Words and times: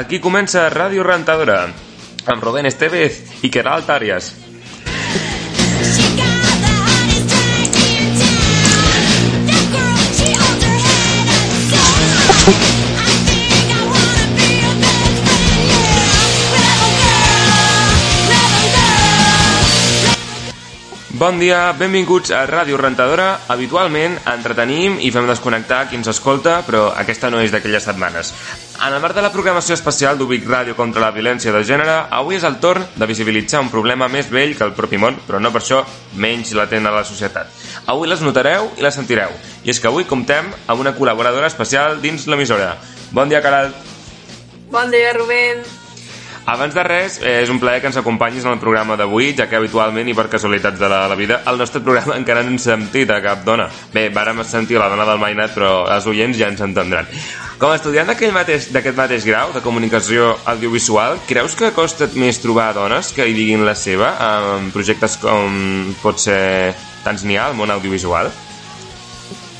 Aquí 0.00 0.16
comença 0.16 0.62
Ràdio 0.72 1.02
Rentadora, 1.04 1.58
amb 2.24 2.44
Rubén 2.46 2.64
Estevez 2.70 3.20
i 3.44 3.52
Queralt 3.52 3.92
Àrias. 3.92 4.32
She 12.50 12.79
Bon 21.20 21.36
dia, 21.36 21.74
benvinguts 21.76 22.30
a 22.32 22.46
Ràdio 22.48 22.78
Rentadora. 22.80 23.42
Habitualment 23.52 24.14
entretenim 24.30 24.94
i 25.04 25.10
fem 25.12 25.26
desconnectar 25.28 25.82
qui 25.90 25.98
ens 25.98 26.08
escolta, 26.08 26.54
però 26.64 26.86
aquesta 26.96 27.28
no 27.28 27.42
és 27.44 27.52
d'aquelles 27.52 27.84
setmanes. 27.84 28.30
En 28.80 28.94
el 28.96 29.02
marc 29.04 29.18
de 29.18 29.24
la 29.26 29.28
programació 29.34 29.76
especial 29.76 30.16
d'Ubic 30.16 30.46
Ràdio 30.48 30.72
contra 30.78 31.02
la 31.04 31.10
violència 31.12 31.52
de 31.52 31.60
gènere, 31.68 31.98
avui 32.08 32.38
és 32.38 32.46
el 32.48 32.56
torn 32.62 32.86
de 32.96 33.08
visibilitzar 33.10 33.60
un 33.60 33.68
problema 33.68 34.08
més 34.08 34.30
vell 34.32 34.54
que 34.56 34.64
el 34.64 34.72
propi 34.72 34.96
món, 34.96 35.18
però 35.26 35.42
no 35.44 35.52
per 35.52 35.60
això 35.60 35.82
menys 36.16 36.54
latent 36.56 36.88
a 36.88 36.94
la 36.94 37.04
societat. 37.04 37.52
Avui 37.84 38.08
les 38.08 38.24
notareu 38.24 38.70
i 38.78 38.86
les 38.86 38.96
sentireu. 38.96 39.36
I 39.60 39.74
és 39.74 39.82
que 39.82 39.92
avui 39.92 40.08
comptem 40.08 40.48
amb 40.48 40.80
una 40.80 40.94
col·laboradora 40.96 41.52
especial 41.52 42.00
dins 42.00 42.24
l'emissora. 42.32 42.78
Bon 43.12 43.28
dia, 43.28 43.44
Caral. 43.44 43.74
Bon 44.72 44.88
dia, 44.88 45.12
Rubén. 45.20 45.79
Abans 46.46 46.74
de 46.74 46.82
res, 46.82 47.18
eh, 47.20 47.42
és 47.42 47.50
un 47.52 47.60
plaer 47.60 47.80
que 47.82 47.90
ens 47.90 47.98
acompanyis 48.00 48.46
en 48.46 48.54
el 48.54 48.62
programa 48.62 48.96
d'avui, 48.96 49.34
ja 49.36 49.46
que 49.46 49.58
habitualment 49.58 50.08
i 50.08 50.14
per 50.16 50.28
casualitats 50.32 50.80
de 50.80 50.88
la, 50.88 51.04
la 51.08 51.18
vida, 51.18 51.42
el 51.46 51.60
nostre 51.60 51.82
programa 51.84 52.16
encara 52.20 52.42
no 52.42 52.54
hem 52.54 52.58
sentit 52.58 53.10
a 53.10 53.20
cap 53.22 53.44
dona. 53.44 53.68
Bé, 53.92 54.08
vàrem 54.14 54.42
sentir 54.44 54.80
la 54.80 54.88
dona 54.90 55.06
del 55.06 55.20
Mainat, 55.20 55.54
però 55.54 55.84
els 55.92 56.08
oients 56.10 56.38
ja 56.38 56.48
ens 56.50 56.64
entendran. 56.64 57.08
Com 57.60 57.70
a 57.70 57.76
estudiant 57.76 58.08
d'aquest 58.08 58.32
mateix, 58.32 58.70
mateix 58.96 59.24
grau 59.28 59.50
de 59.52 59.60
comunicació 59.60 60.32
audiovisual, 60.48 61.18
creus 61.28 61.54
que 61.58 61.74
costa 61.76 62.08
més 62.16 62.40
trobar 62.40 62.72
dones 62.72 63.12
que 63.12 63.26
hi 63.28 63.36
diguin 63.36 63.66
la 63.68 63.76
seva 63.76 64.14
en 64.24 64.70
projectes 64.72 65.18
com 65.20 65.92
pot 66.00 66.18
ser 66.18 66.72
ha 67.04 67.44
al 67.44 67.54
món 67.58 67.70
audiovisual? 67.70 68.30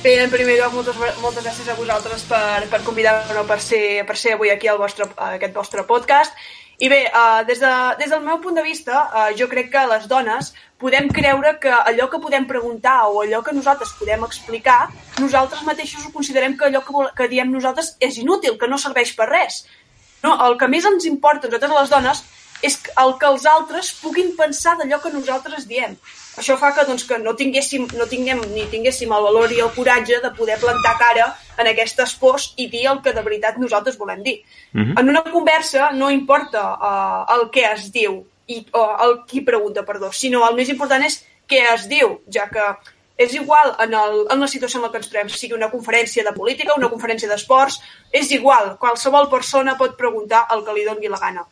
Bé, 0.00 0.14
en 0.22 0.30
primer 0.32 0.56
lloc, 0.56 0.72
moltes, 0.72 0.96
moltes 1.20 1.44
gràcies 1.44 1.68
a 1.68 1.76
vosaltres 1.76 2.22
per, 2.24 2.64
per 2.72 2.80
convidar-me 2.86 3.44
per, 3.44 3.58
ser, 3.60 4.00
per 4.08 4.16
ser 4.16 4.32
avui 4.38 4.48
aquí 4.48 4.68
al 4.68 4.80
vostre, 4.80 5.04
a 5.20 5.34
aquest 5.36 5.52
vostre 5.52 5.84
podcast. 5.84 6.32
I 6.80 6.88
bé, 6.88 7.00
uh, 7.12 7.44
des, 7.44 7.60
de, 7.60 7.70
des 8.00 8.08
del 8.08 8.22
meu 8.24 8.38
punt 8.40 8.56
de 8.56 8.62
vista, 8.64 9.02
uh, 9.12 9.28
jo 9.36 9.50
crec 9.52 9.68
que 9.72 9.82
les 9.90 10.06
dones 10.08 10.52
podem 10.80 11.10
creure 11.12 11.58
que 11.60 11.68
allò 11.68 12.06
que 12.08 12.20
podem 12.22 12.46
preguntar 12.48 13.10
o 13.10 13.20
allò 13.20 13.42
que 13.44 13.52
nosaltres 13.52 13.92
podem 13.98 14.24
explicar, 14.24 14.88
nosaltres 15.20 15.60
mateixos 15.68 16.06
ho 16.06 16.12
considerem 16.14 16.56
que 16.56 16.70
allò 16.70 16.80
que, 16.86 17.04
que 17.18 17.28
diem 17.28 17.52
nosaltres 17.52 17.92
és 18.00 18.16
inútil, 18.22 18.56
que 18.56 18.70
no 18.70 18.80
serveix 18.80 19.12
per 19.18 19.28
res. 19.28 19.66
No, 20.24 20.38
el 20.46 20.56
que 20.56 20.68
més 20.72 20.88
ens 20.88 21.04
importa 21.04 21.48
a 21.48 21.52
nosaltres 21.52 21.76
les 21.76 21.92
dones 21.92 22.24
és 22.64 22.78
el 23.02 23.14
que 23.20 23.28
els 23.28 23.44
altres 23.48 23.92
puguin 24.00 24.32
pensar 24.36 24.74
d'allò 24.78 25.00
que 25.04 25.12
nosaltres 25.12 25.68
diem. 25.68 25.96
Això 26.40 26.56
fa 26.60 26.72
que, 26.76 26.84
doncs, 26.88 27.04
que 27.08 27.18
no, 27.20 27.34
tinguéssim, 27.36 27.86
no 28.00 28.08
tinguem 28.08 28.40
ni 28.54 28.64
tinguéssim 28.72 29.12
el 29.12 29.28
valor 29.28 29.52
i 29.52 29.60
el 29.60 29.72
coratge 29.76 30.20
de 30.24 30.32
poder 30.36 30.56
plantar 30.60 30.96
cara 31.00 31.28
en 31.60 31.70
aquestes 31.70 32.14
pors 32.20 32.50
i 32.56 32.68
dir 32.72 32.86
el 32.90 33.00
que 33.04 33.14
de 33.16 33.24
veritat 33.26 33.58
nosaltres 33.60 33.98
volem 33.98 34.22
dir. 34.26 34.40
Mhm. 34.72 34.98
En 34.98 35.08
una 35.08 35.22
conversa 35.22 35.90
no 35.92 36.10
importa 36.10 36.62
uh, 36.74 37.24
el 37.36 37.50
que 37.50 37.66
es 37.72 37.90
diu 37.92 38.24
i, 38.46 38.64
o 38.72 38.86
el 39.04 39.20
qui 39.26 39.42
pregunta, 39.46 39.84
perdó, 39.86 40.12
sinó 40.12 40.46
el 40.48 40.56
més 40.56 40.72
important 40.72 41.04
és 41.06 41.20
què 41.50 41.60
es 41.74 41.86
diu, 41.90 42.18
ja 42.30 42.48
que 42.50 42.64
és 43.20 43.34
igual 43.36 43.74
en, 43.84 43.92
el, 43.92 44.22
en 44.32 44.40
la 44.40 44.48
situació 44.48 44.78
en 44.78 44.86
la 44.86 44.90
que 44.90 45.00
ens 45.02 45.10
trobem, 45.12 45.28
sigui 45.28 45.52
una 45.52 45.68
conferència 45.70 46.24
de 46.24 46.32
política, 46.32 46.76
una 46.78 46.88
conferència 46.88 47.28
d'esports, 47.28 47.76
és 48.10 48.30
igual, 48.32 48.76
qualsevol 48.80 49.28
persona 49.28 49.76
pot 49.76 49.98
preguntar 49.98 50.46
el 50.54 50.64
que 50.64 50.76
li 50.76 50.86
doni 50.86 51.10
la 51.12 51.20
gana. 51.20 51.44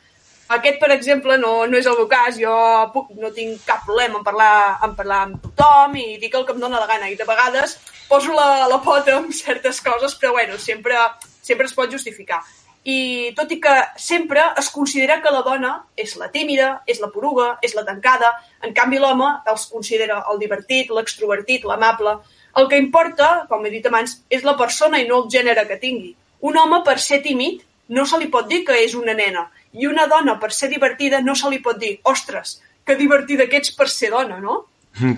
Aquest, 0.48 0.78
per 0.81 0.88
exemple, 0.94 1.36
no, 1.36 1.66
no 1.69 1.76
és 1.76 1.86
el 1.86 1.97
meu 1.98 2.06
cas. 2.09 2.38
Jo 2.41 2.53
puc, 2.94 3.10
no 3.20 3.28
tinc 3.36 3.60
cap 3.69 3.82
problema 3.84 4.20
en 4.20 4.25
parlar, 4.25 4.53
en 4.86 4.94
parlar 4.97 5.19
amb 5.26 5.42
tothom 5.44 5.98
i 6.00 6.06
dic 6.22 6.36
el 6.38 6.47
que 6.48 6.54
em 6.56 6.62
dóna 6.62 6.81
la 6.81 6.88
gana. 6.88 7.10
I 7.12 7.19
de 7.20 7.26
vegades 7.28 7.76
poso 8.09 8.32
la, 8.32 8.64
la 8.70 8.78
pota 8.81 9.19
en 9.19 9.28
certes 9.36 9.82
coses, 9.84 10.16
però 10.16 10.32
bueno, 10.38 10.56
sempre, 10.59 10.97
sempre 11.44 11.69
es 11.69 11.76
pot 11.76 11.92
justificar. 11.92 12.41
I 12.88 13.34
tot 13.36 13.50
i 13.53 13.59
que 13.60 13.75
sempre 14.00 14.41
es 14.56 14.70
considera 14.72 15.19
que 15.20 15.32
la 15.34 15.42
dona 15.44 15.75
és 16.00 16.14
la 16.16 16.31
tímida, 16.32 16.70
és 16.88 17.03
la 17.03 17.10
poruga, 17.12 17.50
és 17.60 17.75
la 17.76 17.84
tancada, 17.84 18.32
en 18.65 18.72
canvi 18.72 19.03
l'home 19.03 19.28
els 19.53 19.66
considera 19.69 20.22
el 20.32 20.41
divertit, 20.41 20.88
l'extrovertit, 20.88 21.69
l'amable. 21.69 22.16
El 22.56 22.70
que 22.72 22.80
importa, 22.80 23.44
com 23.50 23.66
he 23.66 23.75
dit 23.75 23.84
abans, 23.86 24.22
és 24.32 24.48
la 24.48 24.56
persona 24.56 25.03
i 25.03 25.09
no 25.10 25.20
el 25.20 25.28
gènere 25.28 25.66
que 25.69 25.76
tingui. 25.82 26.15
Un 26.41 26.56
home, 26.56 26.80
per 26.86 26.97
ser 27.03 27.20
tímid, 27.20 27.60
no 27.92 28.06
se 28.09 28.16
li 28.16 28.32
pot 28.32 28.48
dir 28.48 28.62
que 28.65 28.80
és 28.80 28.97
una 28.97 29.12
nena, 29.12 29.48
i 29.73 29.87
una 29.87 30.06
dona, 30.09 30.39
per 30.41 30.53
ser 30.55 30.71
divertida, 30.73 31.21
no 31.21 31.34
se 31.37 31.51
li 31.51 31.61
pot 31.65 31.79
dir 31.81 31.99
ostres, 32.09 32.59
que 32.84 32.97
divertida 32.97 33.49
que 33.49 33.61
ets 33.61 33.75
per 33.77 33.89
ser 33.93 34.11
dona, 34.15 34.41
no? 34.41 34.65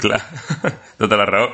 Clar, 0.03 0.21
tota 1.00 1.19
la 1.19 1.27
raó. 1.28 1.50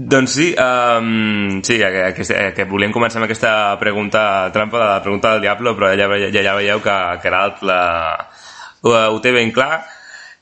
Doncs 0.00 0.32
sí, 0.32 0.46
um, 0.56 1.60
sí 1.60 1.76
que, 1.76 2.24
que, 2.56 2.64
volíem 2.64 2.92
començar 2.94 3.18
amb 3.20 3.26
aquesta 3.26 3.76
pregunta 3.82 4.22
trampa, 4.54 4.80
la 4.80 5.02
pregunta 5.04 5.34
del 5.34 5.42
Diablo, 5.44 5.74
però 5.76 5.90
ja, 5.92 6.06
ja, 6.22 6.30
ja 6.46 6.54
veieu 6.56 6.80
que, 6.80 6.94
que 7.20 7.28
Aralt 7.28 7.60
la, 7.68 7.80
ho, 8.80 8.94
ho 8.96 9.18
té 9.20 9.34
ben 9.36 9.52
clar. 9.52 9.82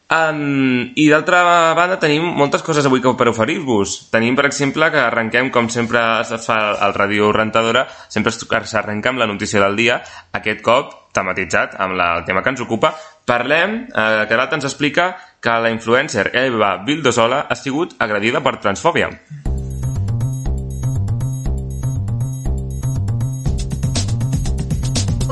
Um, 0.08 0.94
I 0.96 1.04
d'altra 1.12 1.42
banda 1.76 1.98
tenim 2.00 2.24
moltes 2.38 2.62
coses 2.64 2.86
avui 2.88 3.02
que 3.04 3.12
per 3.12 3.28
oferir-vos. 3.28 4.08
Tenim, 4.12 4.38
per 4.38 4.46
exemple, 4.48 4.88
que 4.94 5.02
arrenquem, 5.02 5.50
com 5.52 5.68
sempre 5.68 6.00
es 6.22 6.32
fa 6.46 6.56
al 6.80 6.94
Ràdio 6.96 7.28
Rentadora, 7.36 7.84
sempre 8.08 8.32
s'arrenca 8.32 9.12
amb 9.12 9.20
la 9.20 9.28
notícia 9.28 9.60
del 9.60 9.76
dia, 9.76 10.00
aquest 10.32 10.64
cop 10.64 10.94
tematitzat 11.12 11.76
amb 11.76 11.98
la, 11.98 12.14
el 12.16 12.24
tema 12.24 12.42
que 12.42 12.54
ens 12.54 12.64
ocupa. 12.64 12.94
Parlem, 13.28 13.82
eh, 13.92 14.24
que 14.28 14.40
l'altre 14.40 14.56
ens 14.56 14.70
explica 14.70 15.10
que 15.44 15.60
la 15.60 15.74
influencer 15.74 16.30
Eva 16.32 16.78
Vildosola 16.86 17.44
ha 17.44 17.60
sigut 17.60 17.94
agredida 18.00 18.40
per 18.40 18.56
transfòbia. 18.64 19.12
El 19.12 19.47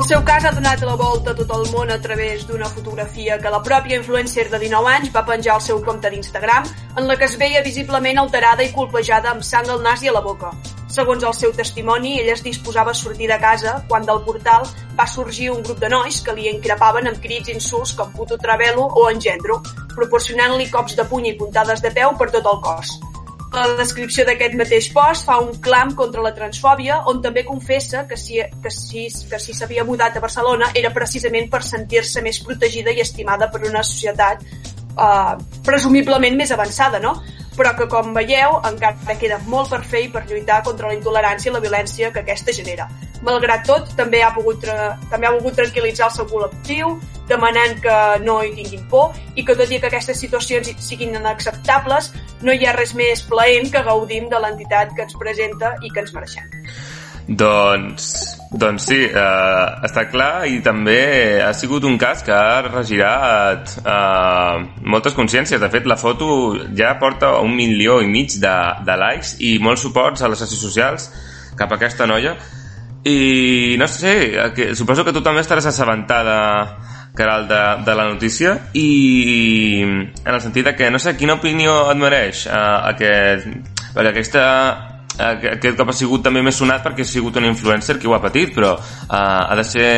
seu 0.07 0.21
cas 0.23 0.45
ha 0.45 0.53
donat 0.55 0.79
la 0.87 0.95
volta 0.95 1.33
a 1.33 1.35
tot 1.35 1.49
el 1.51 1.65
món 1.73 1.89
a 1.91 1.97
través 1.99 2.45
d'una 2.47 2.69
fotografia 2.71 3.35
que 3.41 3.49
la 3.51 3.59
pròpia 3.59 3.97
influencer 3.99 4.45
de 4.47 4.59
19 4.61 4.87
anys 4.91 5.09
va 5.11 5.25
penjar 5.27 5.57
al 5.57 5.63
seu 5.65 5.81
compte 5.83 6.07
d'Instagram, 6.13 6.69
en 6.95 7.09
la 7.09 7.17
que 7.19 7.27
es 7.27 7.35
veia 7.41 7.63
visiblement 7.65 8.21
alterada 8.21 8.63
i 8.63 8.71
colpejada 8.71 9.33
amb 9.33 9.43
sang 9.43 9.67
al 9.67 9.83
nas 9.83 10.05
i 10.05 10.07
a 10.07 10.13
la 10.15 10.21
boca. 10.23 10.53
Segons 10.87 11.27
el 11.27 11.35
seu 11.35 11.51
testimoni, 11.51 12.13
ella 12.21 12.37
es 12.37 12.45
disposava 12.45 12.95
a 12.95 12.99
sortir 13.01 13.27
de 13.27 13.39
casa 13.41 13.81
quan 13.89 14.07
del 14.07 14.23
portal 14.23 14.63
va 14.95 15.09
sorgir 15.11 15.51
un 15.51 15.59
grup 15.61 15.83
de 15.83 15.91
nois 15.91 16.21
que 16.23 16.37
li 16.39 16.47
increpaven 16.53 17.11
amb 17.11 17.19
crits 17.19 17.51
i 17.51 17.57
insults 17.59 17.91
com 17.99 18.15
puto 18.15 18.39
travelo 18.39 18.87
o 18.87 19.09
engendro, 19.11 19.59
proporcionant-li 19.97 20.71
cops 20.71 20.95
de 20.95 21.09
puny 21.11 21.33
i 21.33 21.37
puntades 21.43 21.83
de 21.83 21.91
peu 21.91 22.15
per 22.15 22.31
tot 22.31 22.47
el 22.47 22.63
cos. 22.63 22.95
La 23.53 23.63
descripció 23.79 24.25
d'aquest 24.27 24.57
mateix 24.59 24.89
post 24.93 25.27
fa 25.27 25.37
un 25.39 25.53
clam 25.63 25.93
contra 25.95 26.23
la 26.25 26.33
transfòbia, 26.35 26.99
on 27.07 27.21
també 27.23 27.45
confessa 27.47 28.03
que 28.09 28.17
si, 28.19 28.41
que 28.63 28.71
si, 28.73 29.07
que 29.29 29.39
si 29.39 29.55
s'havia 29.55 29.85
mudat 29.87 30.17
a 30.17 30.23
Barcelona 30.23 30.73
era 30.75 30.91
precisament 30.95 31.47
per 31.49 31.63
sentir-se 31.63 32.21
més 32.25 32.41
protegida 32.43 32.91
i 32.91 32.99
estimada 33.05 33.47
per 33.53 33.63
una 33.69 33.85
societat 33.87 34.43
eh, 34.43 35.33
presumiblement 35.63 36.35
més 36.35 36.51
avançada, 36.51 36.99
no? 36.99 37.15
però 37.57 37.73
que, 37.73 37.87
com 37.89 38.13
veieu, 38.13 38.59
encara 38.69 39.15
queda 39.17 39.39
molt 39.49 39.71
per 39.73 39.81
fer 39.81 40.03
i 40.05 40.09
per 40.13 40.23
lluitar 40.29 40.61
contra 40.63 40.91
la 40.91 40.95
intolerància 40.95 41.49
i 41.49 41.55
la 41.55 41.61
violència 41.63 42.11
que 42.13 42.21
aquesta 42.21 42.53
genera. 42.53 42.85
Malgrat 43.25 43.65
tot, 43.65 43.89
també 43.97 44.21
ha, 44.21 44.29
pogut, 44.35 44.67
també 45.09 45.27
ha 45.27 45.33
volgut 45.33 45.57
tranquil·litzar 45.57 46.11
el 46.11 46.13
seu 46.19 46.27
col·lectiu, 46.29 46.93
demanant 47.29 47.79
que 47.83 47.97
no 48.23 48.39
hi 48.43 48.53
tinguin 48.55 48.83
por 48.91 49.15
i 49.35 49.45
que 49.45 49.55
tot 49.55 49.71
i 49.71 49.79
que 49.79 49.89
aquestes 49.91 50.19
situacions 50.23 50.73
siguin 50.83 51.15
inacceptables, 51.15 52.11
no 52.41 52.53
hi 52.53 52.65
ha 52.65 52.75
res 52.77 52.93
més 52.95 53.23
plaent 53.27 53.71
que 53.73 53.83
gaudim 53.83 54.29
de 54.31 54.39
l'entitat 54.41 54.95
que 54.95 55.07
ens 55.07 55.17
presenta 55.19 55.75
i 55.81 55.91
que 55.91 56.05
ens 56.05 56.15
mereixem. 56.15 56.53
Doncs, 57.27 58.05
doncs 58.55 58.85
sí, 58.87 59.01
eh, 59.03 59.65
està 59.83 60.05
clar 60.07 60.47
i 60.47 60.61
també 60.63 61.41
ha 61.43 61.51
sigut 61.51 61.83
un 61.83 61.97
cas 61.99 62.21
que 62.23 62.31
ha 62.31 62.61
regirat 62.63 63.73
eh, 63.81 64.61
moltes 64.87 65.17
consciències. 65.17 65.59
De 65.59 65.69
fet, 65.73 65.89
la 65.91 65.99
foto 65.99 66.55
ja 66.77 66.93
porta 67.01 67.33
un 67.43 67.51
milió 67.55 67.99
i 67.99 68.07
mig 68.07 68.37
de, 68.39 68.55
de 68.87 68.95
likes 69.03 69.35
i 69.43 69.57
molts 69.59 69.83
suports 69.83 70.23
a 70.23 70.31
les 70.31 70.39
xarxes 70.39 70.63
socials 70.63 71.09
cap 71.59 71.73
a 71.73 71.75
aquesta 71.75 72.07
noia. 72.07 72.37
I 73.03 73.75
no 73.79 73.87
sé, 73.91 74.15
que, 74.55 74.73
suposo 74.75 75.03
que 75.03 75.11
tu 75.15 75.19
també 75.23 75.43
estaràs 75.43 75.67
assabentada 75.67 76.37
Caral, 77.17 77.47
de, 77.49 77.61
de 77.87 77.95
la 77.97 78.05
notícia 78.09 78.53
i 78.77 79.81
en 79.83 80.33
el 80.33 80.41
sentit 80.43 80.69
de 80.69 80.75
que 80.77 80.91
no 80.93 81.01
sé 81.01 81.17
quina 81.17 81.39
opinió 81.39 81.79
et 81.91 81.99
mereix 81.99 82.45
eh, 82.45 82.61
aquest, 82.93 83.49
perquè 83.95 84.13
aquesta 84.13 84.45
aquest 85.17 85.77
cop 85.77 85.89
ha 85.89 85.95
sigut 85.97 86.23
també 86.25 86.43
més 86.45 86.57
sonat 86.59 86.83
perquè 86.85 87.01
ha 87.01 87.09
sigut 87.09 87.37
un 87.39 87.47
influencer 87.49 87.97
que 87.97 88.09
ho 88.09 88.13
ha 88.13 88.21
patit, 88.21 88.53
però 88.53 88.75
uh, 88.77 89.15
ha 89.17 89.55
de 89.57 89.63
ser 89.65 89.89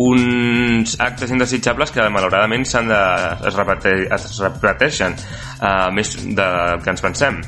uns 0.00 0.94
actes 1.02 1.32
indesitjables 1.34 1.90
que 1.90 2.06
malauradament 2.08 2.64
s'han 2.64 2.90
de, 2.90 3.00
es, 3.48 3.56
repete, 3.58 3.96
es 4.14 4.28
repeteixen 4.38 5.18
uh, 5.18 5.90
més 5.94 6.14
del 6.22 6.84
que 6.84 6.94
ens 6.94 7.04
pensem. 7.04 7.42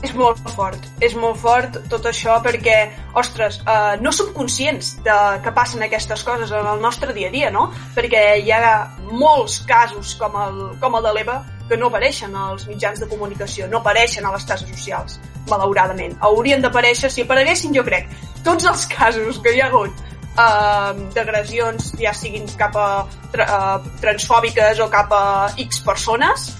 És 0.00 0.14
molt 0.16 0.40
fort, 0.54 0.86
és 1.04 1.12
molt 1.18 1.36
fort 1.42 1.74
tot 1.92 2.06
això 2.08 2.38
perquè, 2.44 2.76
ostres, 3.20 3.58
eh, 3.68 3.96
no 4.00 4.12
som 4.16 4.30
conscients 4.32 4.94
de 5.04 5.16
que 5.44 5.52
passen 5.52 5.82
aquestes 5.84 6.22
coses 6.24 6.52
en 6.56 6.66
el 6.66 6.80
nostre 6.80 7.12
dia 7.12 7.28
a 7.28 7.34
dia, 7.34 7.50
no? 7.52 7.66
Perquè 7.96 8.22
hi 8.40 8.52
ha 8.52 8.88
molts 9.10 9.58
casos 9.68 10.14
com 10.20 10.38
el, 10.40 10.60
com 10.80 10.96
el 10.96 11.04
de 11.04 11.12
l'Eva 11.18 11.40
que 11.68 11.76
no 11.76 11.90
apareixen 11.90 12.34
als 12.34 12.64
mitjans 12.66 12.98
de 13.02 13.08
comunicació, 13.10 13.68
no 13.68 13.78
apareixen 13.78 14.24
a 14.24 14.32
les 14.34 14.46
xarxes 14.48 14.72
socials, 14.72 15.20
malauradament. 15.52 16.16
Haurien 16.26 16.64
d'aparèixer, 16.64 17.12
si 17.12 17.26
apareguessin, 17.26 17.76
jo 17.76 17.84
crec, 17.86 18.08
tots 18.46 18.66
els 18.72 18.86
casos 18.90 19.38
que 19.44 19.52
hi 19.54 19.60
ha 19.60 19.68
hagut 19.68 20.00
eh, 20.00 21.04
d'agressions, 21.14 21.92
ja 22.00 22.16
siguin 22.16 22.48
cap 22.58 22.80
a 22.80 22.88
tra 23.30 23.46
eh, 23.46 23.92
transfòbiques 24.00 24.80
o 24.80 24.88
cap 24.90 25.12
a 25.12 25.22
X 25.68 25.84
persones, 25.86 26.50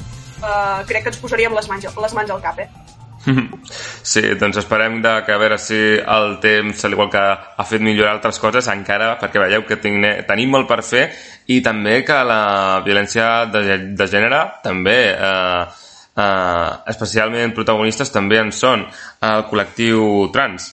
eh, 0.45 0.79
crec 0.93 1.09
que 1.09 1.15
ens 1.15 1.25
posaríem 1.25 1.57
les 1.57 1.73
mans, 1.73 1.91
les 2.05 2.17
mans 2.21 2.37
al 2.37 2.45
cap, 2.45 2.61
eh? 2.61 2.90
Sí, 4.03 4.23
doncs 4.41 4.57
esperem 4.63 5.01
de 5.05 5.13
que 5.27 5.35
a 5.35 5.41
veure 5.41 5.59
si 5.61 5.77
el 6.01 6.39
temps, 6.41 6.85
al 6.85 6.97
igual 6.97 7.11
que 7.13 7.21
ha 7.21 7.67
fet 7.69 7.83
millorar 7.85 8.15
altres 8.17 8.41
coses, 8.41 8.69
encara, 8.73 9.13
perquè 9.21 9.43
veieu 9.43 9.67
que 9.69 9.77
tine, 9.83 10.15
tenim 10.29 10.55
molt 10.57 10.69
per 10.71 10.81
fer, 10.87 11.05
i 11.53 11.61
també 11.65 12.01
que 12.07 12.17
la 12.25 12.81
violència 12.87 13.47
de, 13.53 13.79
de 13.97 14.09
gènere 14.09 14.41
també, 14.65 14.99
eh, 15.13 15.65
eh, 16.17 16.71
especialment 16.95 17.55
protagonistes, 17.57 18.13
també 18.15 18.41
en 18.41 18.55
són 18.57 18.87
el 18.87 19.45
col·lectiu 19.51 20.31
trans. 20.33 20.73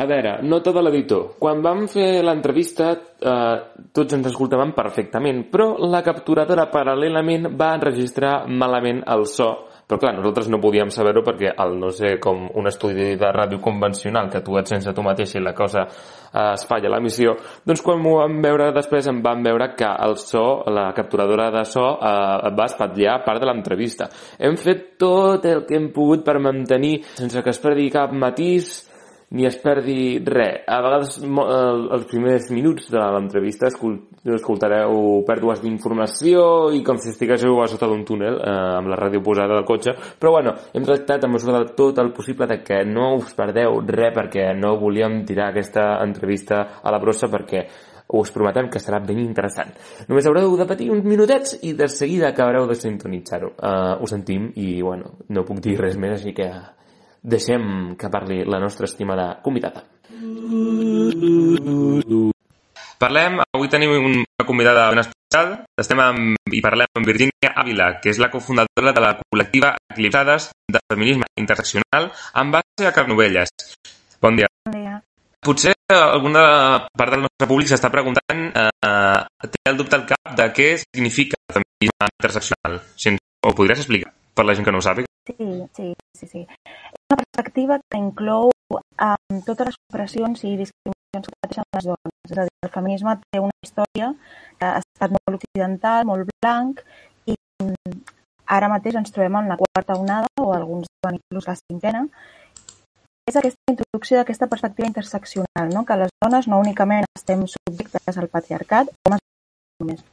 A 0.00 0.06
veure, 0.06 0.38
nota 0.46 0.72
de 0.72 0.82
l'editor. 0.84 1.34
Quan 1.40 1.60
vam 1.60 1.82
fer 1.90 2.22
l'entrevista, 2.24 2.92
eh, 2.94 3.56
tots 3.92 4.14
ens 4.16 4.30
escoltaven 4.30 4.72
perfectament, 4.72 5.42
però 5.50 5.74
la 5.92 6.00
capturadora 6.06 6.70
paral·lelament 6.72 7.50
va 7.58 7.74
enregistrar 7.76 8.46
malament 8.46 9.02
el 9.06 9.26
so. 9.26 9.50
Però 9.90 9.98
clar, 9.98 10.12
nosaltres 10.14 10.46
no 10.46 10.60
podíem 10.62 10.92
saber-ho 10.94 11.24
perquè 11.26 11.50
al 11.58 11.72
no 11.74 11.88
ser 11.90 12.12
com 12.22 12.44
un 12.60 12.70
estudi 12.70 13.16
de 13.18 13.30
ràdio 13.34 13.58
convencional 13.58 14.28
que 14.30 14.38
tu 14.46 14.54
ets 14.60 14.70
sense 14.70 14.92
tu 14.94 15.02
mateix 15.02 15.32
i 15.34 15.42
la 15.42 15.50
cosa 15.58 15.82
eh, 15.82 16.52
es 16.52 16.62
falla 16.68 16.92
l'emissió, 16.92 17.32
doncs 17.66 17.82
quan 17.82 17.98
m'ho 17.98 18.20
vam 18.20 18.36
veure 18.44 18.68
després 18.76 19.08
em 19.10 19.18
vam 19.24 19.42
veure 19.42 19.72
que 19.74 19.88
el 20.06 20.14
so, 20.22 20.44
la 20.70 20.92
capturadora 20.94 21.48
de 21.56 21.64
so 21.66 21.88
eh, 21.98 22.52
va 22.54 22.68
espatllar 22.70 23.16
part 23.26 23.42
de 23.42 23.50
l'entrevista. 23.50 24.06
Hem 24.38 24.54
fet 24.62 24.92
tot 25.02 25.50
el 25.50 25.64
que 25.66 25.74
hem 25.80 25.90
pogut 25.96 26.22
per 26.22 26.38
mantenir 26.38 27.00
sense 27.18 27.42
que 27.42 27.50
es 27.50 27.58
perdi 27.58 27.90
cap 27.90 28.14
matís 28.14 28.70
ni 29.30 29.46
es 29.46 29.56
perdi 29.62 30.18
res. 30.26 30.64
A 30.66 30.80
vegades, 30.82 31.18
els 31.22 32.06
primers 32.10 32.48
minuts 32.50 32.88
de 32.90 32.98
l'entrevista 32.98 33.68
escol- 33.70 34.00
escoltareu 34.34 35.20
pèrdues 35.28 35.62
d'informació 35.62 36.70
i 36.74 36.82
com 36.86 36.98
si 36.98 37.12
estiguéssiu 37.12 37.60
a 37.62 37.68
sota 37.70 37.86
d'un 37.86 38.02
túnel 38.04 38.40
eh, 38.40 38.56
amb 38.80 38.90
la 38.90 38.98
ràdio 38.98 39.22
posada 39.22 39.54
del 39.54 39.68
cotxe, 39.68 39.94
però 40.18 40.32
bueno, 40.34 40.56
hem 40.74 40.84
tractat 40.84 41.24
a 41.24 41.30
mesura 41.30 41.60
de 41.62 41.76
tot 41.78 41.98
el 42.02 42.10
possible 42.12 42.48
de 42.50 42.58
que 42.64 42.82
no 42.84 43.14
us 43.20 43.30
perdeu 43.38 43.78
res 43.86 44.16
perquè 44.16 44.50
no 44.58 44.74
volíem 44.80 45.22
tirar 45.28 45.50
aquesta 45.50 45.92
entrevista 46.02 46.80
a 46.82 46.90
la 46.90 46.98
brossa 46.98 47.30
perquè 47.30 47.64
us 48.10 48.32
prometem 48.34 48.66
que 48.66 48.80
serà 48.82 48.98
ben 48.98 49.20
interessant. 49.22 49.70
Només 50.08 50.26
haureu 50.26 50.56
de 50.58 50.66
patir 50.66 50.90
uns 50.90 51.04
minutets 51.06 51.54
i 51.62 51.76
de 51.78 51.86
seguida 51.86 52.32
acabareu 52.32 52.66
de 52.66 52.74
sintonitzar-ho. 52.74 53.52
Uh, 53.54 54.02
ho 54.02 54.06
sentim 54.10 54.48
i, 54.58 54.80
bueno, 54.82 55.12
no 55.30 55.44
puc 55.46 55.60
dir 55.62 55.76
res 55.78 55.94
més, 55.94 56.16
així 56.18 56.34
que 56.34 56.50
deixem 57.22 57.96
que 57.96 58.10
parli 58.10 58.44
la 58.44 58.60
nostra 58.60 58.86
estimada 58.86 59.40
convidada. 59.42 59.84
Parlem, 63.00 63.38
avui 63.40 63.68
tenim 63.72 63.92
una 63.96 64.44
convidada 64.46 64.90
ben 64.92 65.00
especial, 65.00 65.54
estem 65.80 66.00
amb, 66.04 66.36
i 66.52 66.60
parlem 66.60 66.90
amb 66.98 67.08
Virginia 67.08 67.54
Ávila, 67.62 67.94
que 68.02 68.12
és 68.12 68.20
la 68.20 68.28
cofundadora 68.32 68.92
de 68.92 69.04
la 69.04 69.14
col·lectiva 69.22 69.72
Eclipsades 69.94 70.50
de 70.68 70.82
Feminisme 70.92 71.28
Interseccional 71.40 72.10
amb 72.42 72.58
base 72.58 72.88
a 72.88 72.92
Carnovelles. 72.92 73.54
Bon 74.20 74.36
dia. 74.36 74.50
Bon 74.68 74.76
dia. 74.76 74.98
Potser 75.40 75.72
alguna 75.88 76.44
part 76.92 77.14
del 77.14 77.24
nostre 77.24 77.48
públic 77.48 77.70
s'està 77.70 77.88
preguntant, 77.88 78.42
eh, 78.52 79.48
té 79.48 79.62
el 79.70 79.78
dubte 79.80 79.96
al 79.96 80.04
cap 80.10 80.34
de 80.36 80.50
què 80.52 80.68
significa 80.82 81.40
el 81.40 81.62
feminisme 81.62 82.10
interseccional. 82.12 82.80
Si 82.96 83.08
ens 83.08 83.24
ho 83.46 83.54
podries 83.56 83.80
explicar 83.80 84.12
per 84.34 84.44
la 84.44 84.54
gent 84.54 84.68
que 84.68 84.74
no 84.76 84.82
ho 84.82 84.84
sàpiga? 84.84 85.08
Sí, 85.30 85.48
sí, 85.72 85.94
sí, 86.18 86.26
sí. 86.26 86.46
Perspectiva 87.40 87.80
que 87.88 87.96
inclou 87.96 88.50
um, 88.70 89.36
totes 89.46 89.70
les 89.70 89.76
opressions 89.88 90.42
i 90.44 90.50
discriminacions 90.60 91.24
que 91.24 91.36
pateixen 91.40 91.64
les 91.72 91.86
dones. 91.88 92.16
És 92.28 92.36
a 92.36 92.44
dir, 92.44 92.52
el 92.66 92.72
feminisme 92.74 93.14
té 93.22 93.40
una 93.40 93.64
història 93.64 94.10
que 94.60 94.68
ha 94.68 94.82
estat 94.82 95.14
molt 95.14 95.38
occidental, 95.38 96.04
molt 96.10 96.28
blanc, 96.44 96.82
i 97.24 97.38
um, 97.64 97.94
ara 98.56 98.68
mateix 98.68 98.98
ens 99.00 99.14
trobem 99.14 99.38
en 99.40 99.48
la 99.48 99.56
quarta 99.56 99.96
onada, 99.96 100.28
o 100.36 100.50
alguns 100.52 100.90
diuen 100.92 101.16
inclús 101.16 101.48
la 101.48 101.56
cinquena, 101.62 102.04
és 103.32 103.40
aquesta 103.40 103.72
introducció 103.72 104.20
d'aquesta 104.20 104.50
perspectiva 104.52 104.90
interseccional, 104.92 105.72
no? 105.72 105.86
que 105.88 105.96
les 105.96 106.12
dones 106.20 106.50
no 106.52 106.60
únicament 106.60 107.08
estem 107.16 107.48
subjectes 107.54 108.20
al 108.20 108.28
patriarcat, 108.28 108.92
homes 109.08 109.24
només 109.80 110.04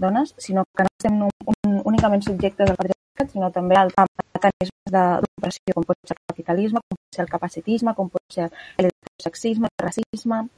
dones, 0.00 0.32
sinó 0.40 0.64
que 0.72 0.88
no 0.88 0.96
estem 0.96 1.20
un, 1.28 1.38
un, 1.52 1.80
únicament 1.84 2.24
subjectes 2.24 2.64
al 2.64 2.80
patriarcat, 2.80 3.01
sinó 3.28 3.50
també 3.52 3.76
al 3.76 3.90
a 3.96 4.06
mecanismes 4.34 4.90
de- 4.90 5.20
d'opressió, 5.22 5.74
com 5.74 5.84
pot 5.84 5.96
ser 6.06 6.16
el 6.16 6.24
capitalisme, 6.32 6.80
com 6.80 6.96
pot 6.96 7.16
ser 7.16 7.22
el 7.24 7.30
capacitisme, 7.30 7.94
com 7.94 8.08
pot 8.08 8.22
ser 8.32 8.50
l'heterosexisme, 8.78 9.68
el 9.68 9.84
racisme... 9.86 10.48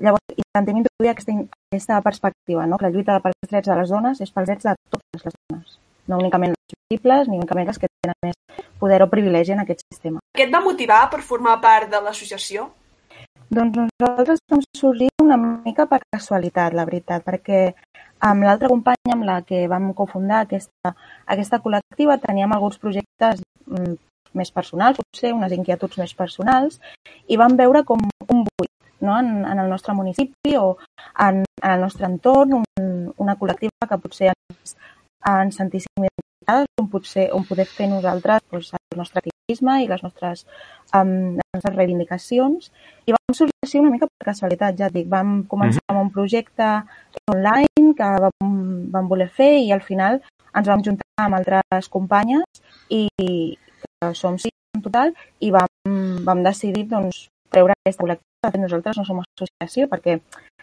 Llavors, 0.00 0.32
intentem 0.32 0.78
introduir 0.80 1.10
aquesta, 1.10 1.32
aquesta 1.68 2.00
perspectiva, 2.00 2.64
no? 2.66 2.78
que 2.78 2.86
la 2.86 2.90
lluita 2.90 3.18
pels 3.20 3.36
drets 3.50 3.68
de 3.68 3.74
les 3.76 3.90
dones 3.92 4.20
és 4.24 4.30
pels 4.32 4.46
drets 4.48 4.64
de 4.64 4.72
totes 4.88 5.26
les 5.26 5.34
dones, 5.36 5.74
no 6.08 6.16
únicament 6.16 6.54
les 6.54 6.72
visibles, 6.88 7.28
ni 7.28 7.36
únicament 7.36 7.68
les 7.68 7.76
que 7.78 7.90
tenen 8.00 8.16
més 8.24 8.64
poder 8.80 9.02
o 9.04 9.10
privilegi 9.12 9.52
en 9.52 9.60
aquest 9.60 9.84
sistema. 9.92 10.22
Què 10.32 10.46
et 10.46 10.54
va 10.54 10.62
motivar 10.64 11.02
per 11.12 11.20
formar 11.20 11.58
part 11.60 11.90
de 11.92 12.00
l'associació? 12.00 12.70
Doncs 13.52 13.76
nosaltres 13.76 14.40
vam 14.48 14.64
sorgir 14.72 15.10
una 15.20 15.36
mica 15.36 15.84
per 15.84 16.00
casualitat, 16.08 16.72
la 16.72 16.86
veritat, 16.88 17.20
perquè 17.26 17.74
amb 18.20 18.44
l'altra 18.44 18.68
companya 18.68 19.14
amb 19.16 19.26
la 19.28 19.40
que 19.46 19.66
vam 19.68 19.90
cofundar 19.96 20.44
aquesta, 20.44 20.94
aquesta 21.34 21.60
col·lectiva 21.64 22.18
teníem 22.20 22.52
alguns 22.52 22.78
projectes 22.82 23.42
mm, 23.66 23.96
més 24.38 24.52
personals, 24.54 25.00
potser 25.00 25.32
unes 25.34 25.52
inquietuds 25.56 25.98
més 25.98 26.12
personals, 26.14 26.78
i 27.28 27.38
vam 27.40 27.56
veure 27.58 27.82
com 27.88 28.02
un 28.28 28.44
buit 28.44 28.70
no? 29.00 29.18
en, 29.18 29.44
en 29.44 29.58
el 29.58 29.70
nostre 29.72 29.94
municipi 29.94 30.56
o 30.60 30.76
en, 31.18 31.42
en 31.62 31.70
el 31.70 31.80
nostre 31.80 32.06
entorn, 32.06 32.60
un, 32.60 32.90
una 33.18 33.36
col·lectiva 33.40 33.88
que 33.88 33.98
potser 33.98 34.30
ens, 34.32 34.76
ens 35.26 35.58
sentíssim 35.58 36.04
identificades, 36.04 36.68
on, 36.80 36.90
potser, 36.92 37.28
on 37.36 37.46
poder 37.48 37.66
fer 37.68 37.88
nosaltres 37.90 38.44
doncs, 38.52 38.74
el 38.76 39.00
nostre 39.00 39.22
activisme 39.24 39.80
i 39.82 39.88
les 39.90 40.04
nostres, 40.04 40.44
um, 40.96 41.36
les 41.38 41.50
nostres 41.56 41.76
reivindicacions. 41.76 42.70
I 43.06 43.16
vam 43.16 43.36
sorgir 43.36 43.56
així 43.64 43.80
una 43.80 43.92
mica 43.94 44.08
per 44.10 44.30
casualitat, 44.32 44.78
ja 44.78 44.90
dic. 44.92 45.08
Vam 45.10 45.42
començar 45.50 45.82
amb 45.88 46.04
un 46.04 46.12
projecte 46.14 46.70
online 47.30 47.69
que 48.00 48.10
vam, 48.24 48.52
vam 48.94 49.08
voler 49.10 49.28
fer 49.28 49.52
i 49.60 49.72
al 49.76 49.84
final 49.84 50.20
ens 50.50 50.68
vam 50.68 50.82
juntar 50.86 51.26
amb 51.26 51.38
altres 51.38 51.88
companyes 51.92 52.62
i 52.88 53.06
que 53.80 54.14
som 54.16 54.38
sis 54.40 54.54
en 54.76 54.82
total 54.84 55.12
i 55.44 55.52
vam, 55.54 55.98
vam 56.26 56.42
decidir 56.46 56.86
doncs, 56.90 57.26
treure 57.52 57.76
aquesta 57.76 58.02
col·lectiva. 58.02 58.26
De 58.40 58.48
fet, 58.54 58.62
nosaltres 58.62 58.96
no 58.96 59.04
som 59.04 59.18
associació 59.20 59.86
perquè 59.90 60.16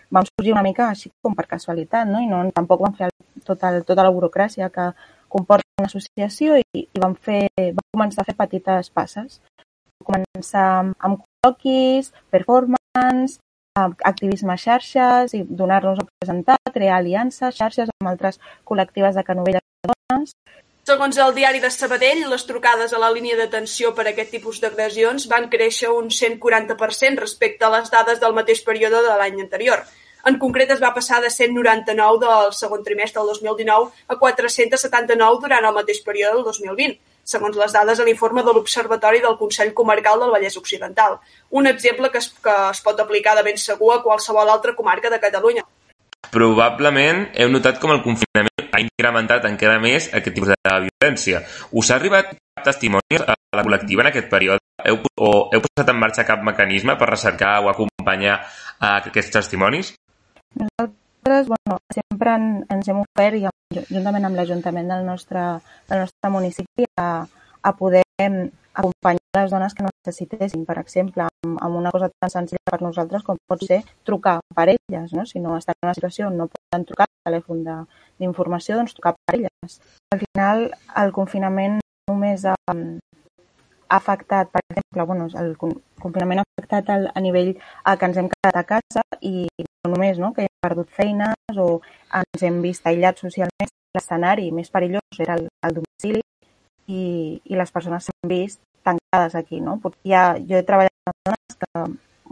vam 0.10 0.26
sorgir 0.26 0.56
una 0.56 0.64
mica 0.66 0.88
així 0.90 1.12
com 1.22 1.36
per 1.38 1.46
casualitat, 1.52 2.08
no? 2.10 2.24
I 2.24 2.30
no, 2.32 2.40
tampoc 2.56 2.82
vam 2.82 2.96
fer 2.98 3.10
el, 3.10 3.14
tot 3.46 3.64
el, 3.70 3.84
tota 3.86 4.06
la 4.08 4.14
burocràcia 4.16 4.72
que 4.74 4.88
comporta 5.30 5.68
una 5.82 5.90
associació 5.92 6.58
i, 6.58 6.86
i 6.88 7.04
vam, 7.04 7.14
fer, 7.14 7.44
vam 7.58 7.86
començar 7.94 8.24
a 8.24 8.30
fer 8.30 8.38
petites 8.40 8.90
passes. 8.96 9.42
Vam 10.00 10.10
començar 10.10 10.68
amb, 10.80 11.22
col·loquis, 11.22 12.10
performance, 12.34 13.38
activisme 13.86 14.54
a 14.54 14.62
xarxes 14.62 15.34
i 15.38 15.44
donar-nos 15.44 16.00
a 16.02 16.08
presentar, 16.08 16.58
crear 16.74 16.98
aliances, 16.98 17.56
xarxes 17.58 17.92
amb 17.94 18.12
altres 18.12 18.40
col·lectives 18.66 19.16
de 19.16 19.26
Canovelles 19.28 19.66
de 19.84 19.94
dones. 19.94 20.34
Segons 20.88 21.18
el 21.20 21.34
diari 21.36 21.60
de 21.60 21.70
Sabadell, 21.74 22.22
les 22.32 22.46
trucades 22.48 22.94
a 22.96 23.00
la 23.02 23.12
línia 23.12 23.36
d'atenció 23.36 23.92
per 23.96 24.06
a 24.06 24.12
aquest 24.14 24.32
tipus 24.32 24.62
d'agressions 24.64 25.26
van 25.28 25.50
créixer 25.52 25.90
un 25.92 26.08
140% 26.18 27.20
respecte 27.20 27.68
a 27.68 27.72
les 27.74 27.92
dades 27.92 28.22
del 28.24 28.36
mateix 28.38 28.64
període 28.64 29.02
de 29.04 29.18
l'any 29.20 29.42
anterior. 29.44 29.84
En 30.32 30.40
concret, 30.40 30.72
es 30.72 30.82
va 30.84 30.94
passar 30.96 31.20
de 31.24 31.30
199 31.34 32.24
del 32.24 32.56
segon 32.56 32.88
trimestre 32.88 33.20
del 33.20 33.36
2019 33.36 33.92
a 34.08 34.18
479 34.24 35.44
durant 35.44 35.68
el 35.68 35.76
mateix 35.76 36.02
període 36.08 36.40
del 36.40 36.48
2020, 36.48 36.98
segons 37.28 37.58
les 37.60 37.74
dades 37.76 38.00
a 38.00 38.06
l'informe 38.08 38.44
de 38.48 38.54
l'Observatori 38.56 39.20
del 39.24 39.36
Consell 39.40 39.74
Comarcal 39.76 40.22
del 40.24 40.32
Vallès 40.32 40.56
Occidental. 40.58 41.18
Un 41.52 41.68
exemple 41.68 42.12
que 42.14 42.22
es, 42.24 42.30
que 42.44 42.54
es 42.72 42.84
pot 42.86 43.00
aplicar 43.04 43.36
de 43.36 43.44
ben 43.44 43.60
segur 43.60 43.94
a 43.96 44.02
qualsevol 44.04 44.50
altra 44.50 44.76
comarca 44.76 45.12
de 45.12 45.20
Catalunya. 45.20 45.66
Probablement 46.32 47.28
heu 47.40 47.52
notat 47.52 47.82
com 47.84 47.94
el 47.94 48.02
confinament 48.06 48.72
ha 48.72 48.82
incrementat 48.84 49.46
encara 49.50 49.80
més 49.84 50.10
aquest 50.14 50.36
tipus 50.36 50.54
de 50.54 50.78
violència. 50.88 51.44
Us 51.72 51.92
ha 51.92 51.98
arribat 52.00 52.32
cap 52.34 52.68
testimoni 52.72 53.20
a 53.20 53.36
la 53.56 53.66
col·lectiva 53.66 54.04
en 54.06 54.12
aquest 54.12 54.30
període? 54.32 54.64
Heu, 54.86 55.02
o 55.18 55.32
heu 55.54 55.64
posat 55.64 55.92
en 55.94 56.00
marxa 56.00 56.26
cap 56.28 56.44
mecanisme 56.46 56.98
per 57.00 57.10
recercar 57.12 57.58
o 57.64 57.72
acompanyar 57.72 58.40
a 58.80 58.98
aquests 59.02 59.34
testimonis? 59.40 59.94
Nosaltres, 60.58 61.07
bueno, 61.28 61.80
sempre 61.94 62.36
en, 62.36 62.66
ens 62.70 62.88
hem 62.88 63.02
ofert, 63.02 63.38
i 63.38 63.48
amb, 63.50 63.82
juntament 63.90 64.28
amb 64.28 64.40
l'Ajuntament 64.40 64.88
del, 64.92 65.06
nostre, 65.06 65.44
del 65.90 66.06
nostre 66.06 66.32
municipi, 66.32 66.88
a, 67.02 67.26
a 67.62 67.74
poder 67.76 68.04
em, 68.22 68.48
acompanyar 68.74 69.42
les 69.42 69.52
dones 69.52 69.74
que 69.74 69.86
necessitessin, 69.86 70.64
per 70.66 70.78
exemple, 70.82 71.26
amb, 71.28 71.58
amb 71.62 71.80
una 71.80 71.92
cosa 71.92 72.10
tan 72.22 72.32
senzilla 72.34 72.72
per 72.72 72.82
nosaltres 72.82 73.26
com 73.26 73.40
pot 73.50 73.64
ser 73.66 73.82
trucar 74.08 74.40
per 74.56 74.70
elles, 74.76 75.14
no? 75.14 75.26
si 75.26 75.42
no 75.44 75.58
estan 75.58 75.76
en 75.82 75.90
una 75.90 75.98
situació 75.98 76.30
no 76.30 76.50
poden 76.54 76.86
trucar 76.86 77.08
al 77.08 77.32
telèfon 77.32 77.64
d'informació, 78.20 78.78
doncs 78.78 78.96
trucar 78.98 79.16
per 79.18 79.40
elles. 79.40 79.80
Al 80.14 80.24
final, 80.24 80.68
el 81.04 81.14
confinament 81.16 81.80
només 82.10 82.46
ha, 82.46 82.56
ha 82.72 83.98
afectat, 83.98 84.52
per 84.54 84.62
exemple, 84.70 85.04
bueno, 85.12 85.28
el 85.42 85.56
con- 85.58 85.80
confinament 86.00 86.42
ha 86.44 86.48
afectat 86.48 86.94
el, 86.96 87.10
a 87.14 87.24
nivell 87.24 87.56
a 87.84 87.98
que 87.98 88.10
ens 88.12 88.22
hem 88.22 88.30
quedat 88.32 88.62
a 88.62 88.68
casa 88.76 89.04
i 89.22 89.48
no 89.58 89.96
només 89.96 90.20
no, 90.22 90.34
que 90.36 90.48
perdut 90.68 90.90
feines 90.92 91.58
o 91.58 91.80
ens 92.20 92.44
hem 92.44 92.62
vist 92.62 92.86
aïllats 92.88 93.24
socialment, 93.24 93.72
l'escenari 93.96 94.52
més 94.52 94.70
perillós 94.70 95.20
era 95.24 95.36
el, 95.40 95.48
el 95.66 95.78
domicili 95.80 96.22
i, 96.88 97.40
i 97.44 97.56
les 97.58 97.72
persones 97.72 98.06
s'han 98.08 98.30
vist 98.30 98.60
tancades 98.88 99.36
aquí. 99.36 99.60
No? 99.64 99.78
Pot- 99.84 99.98
Ja, 100.08 100.36
jo 100.40 100.60
he 100.60 100.64
treballat 100.68 101.12
amb 101.12 101.32
dones 101.32 101.58
que 101.64 101.86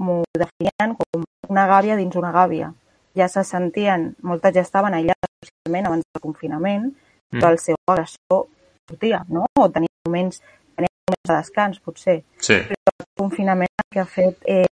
m'ho 0.04 0.22
definien 0.38 0.96
com 1.00 1.24
una 1.50 1.66
gàbia 1.68 1.96
dins 2.00 2.16
una 2.20 2.32
gàbia. 2.36 2.72
Ja 3.16 3.28
se 3.32 3.44
sentien, 3.48 4.14
moltes 4.28 4.54
ja 4.56 4.62
estaven 4.66 4.94
aïllades 4.94 5.50
socialment 5.50 5.88
abans 5.92 6.04
del 6.14 6.22
confinament, 6.28 6.94
Mm. 7.34 7.40
però 7.42 7.50
el 7.52 7.58
seu 7.60 7.76
agressor 7.90 8.44
sortia, 8.88 9.24
no? 9.34 9.48
O 9.60 9.66
tenia 9.74 9.90
moments, 10.06 10.38
tenia 10.78 10.92
moments 11.10 11.28
de 11.32 11.36
descans, 11.36 11.80
potser 11.82 12.20
Sí. 12.40 12.54
el 12.54 13.06
confinament 13.18 13.72
el 13.82 13.88
que 13.92 14.00
ha 14.00 14.06
fet, 14.06 14.38
eh, 14.46 14.68